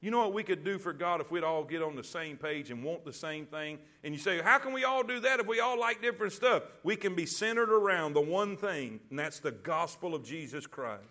[0.02, 2.38] You know what we could do for God if we'd all get on the same
[2.38, 3.80] page and want the same thing?
[4.04, 6.64] And you say, How can we all do that if we all like different stuff?
[6.84, 11.04] We can be centered around the one thing, and that's the gospel of Jesus Christ.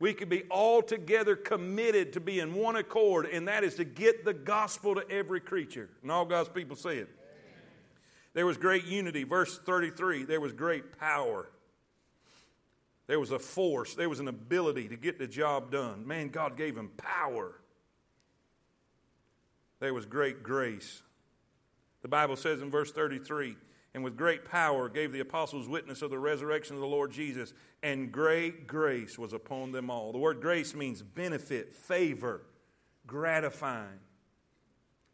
[0.00, 3.84] We could be all together committed to be in one accord, and that is to
[3.84, 5.90] get the gospel to every creature.
[6.02, 7.08] And all God's people say it.
[8.34, 9.24] There was great unity.
[9.24, 11.48] Verse 33 there was great power.
[13.08, 16.06] There was a force, there was an ability to get the job done.
[16.06, 17.54] Man, God gave him power.
[19.80, 21.02] There was great grace.
[22.02, 23.56] The Bible says in verse 33
[23.94, 27.52] and with great power gave the apostles witness of the resurrection of the Lord Jesus,
[27.82, 30.12] and great grace was upon them all.
[30.12, 32.42] The word grace means benefit, favor,
[33.06, 34.00] gratifying.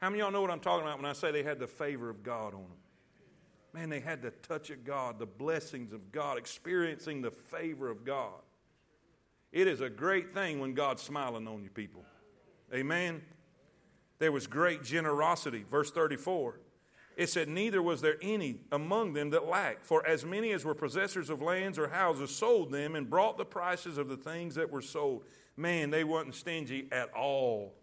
[0.00, 1.66] How many of y'all know what I'm talking about when I say they had the
[1.66, 2.78] favor of God on them?
[3.72, 8.04] Man, they had the touch of God, the blessings of God, experiencing the favor of
[8.04, 8.40] God.
[9.50, 12.04] It is a great thing when God's smiling on you, people.
[12.72, 13.22] Amen.
[14.18, 15.64] There was great generosity.
[15.70, 16.58] Verse 34.
[17.16, 20.74] It said, Neither was there any among them that lacked, for as many as were
[20.74, 24.70] possessors of lands or houses sold them and brought the prices of the things that
[24.70, 25.24] were sold.
[25.56, 27.74] Man, they wasn't stingy at all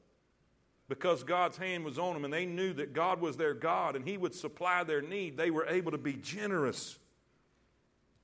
[0.92, 4.06] because God's hand was on them and they knew that God was their God and
[4.06, 7.00] He would supply their need, they were able to be generous.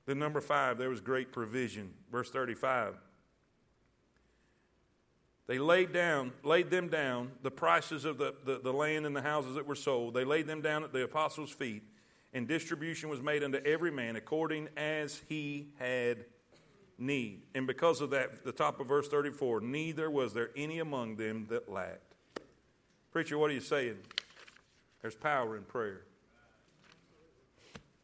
[0.04, 1.94] Then, number five, there was great provision.
[2.12, 2.94] Verse 35.
[5.48, 9.22] They laid down, laid them down, the prices of the, the, the, land and the
[9.22, 10.12] houses that were sold.
[10.12, 11.82] They laid them down at the apostles' feet,
[12.34, 16.26] and distribution was made unto every man according as he had
[16.98, 17.44] need.
[17.54, 21.46] And because of that, the top of verse 34, neither was there any among them
[21.48, 22.14] that lacked.
[23.10, 23.96] Preacher, what are you saying?
[25.00, 26.02] There's power in prayer.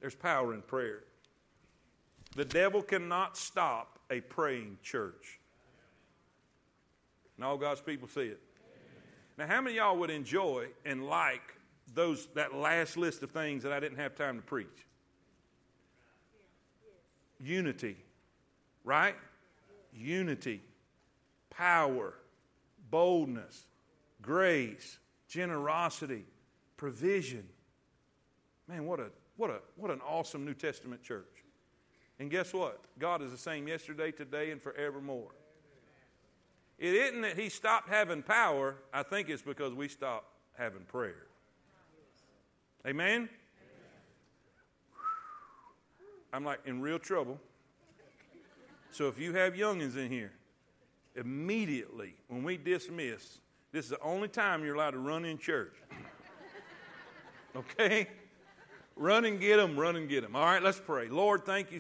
[0.01, 1.05] There's power in prayer.
[2.36, 5.40] The devil cannot stop a praying church.
[7.37, 8.41] And all God's people see it.
[9.37, 11.43] Now, how many y'all would enjoy and like
[11.93, 14.87] those that last list of things that I didn't have time to preach?
[17.41, 17.97] Unity,
[18.85, 19.16] right?
[19.93, 20.62] Unity,
[21.51, 22.14] power,
[22.91, 23.66] boldness,
[24.22, 26.24] grace, generosity,
[26.76, 27.47] provision.
[28.68, 29.07] Man, what a
[29.37, 31.45] what a what an awesome New Testament church.
[32.20, 32.80] And guess what?
[32.99, 35.32] God is the same yesterday, today, and forevermore.
[36.79, 38.77] It isn't that he stopped having power.
[38.93, 41.27] I think it's because we stopped having prayer.
[42.87, 43.29] Amen?
[46.33, 47.39] I'm like in real trouble.
[48.91, 50.33] So if you have youngins in here,
[51.16, 53.39] immediately when we dismiss,
[53.72, 55.75] this is the only time you're allowed to run in church.
[57.57, 58.09] okay?
[58.97, 60.37] Run and get them, run and get them.
[60.37, 61.09] All right, let's pray.
[61.09, 61.72] Lord, thank you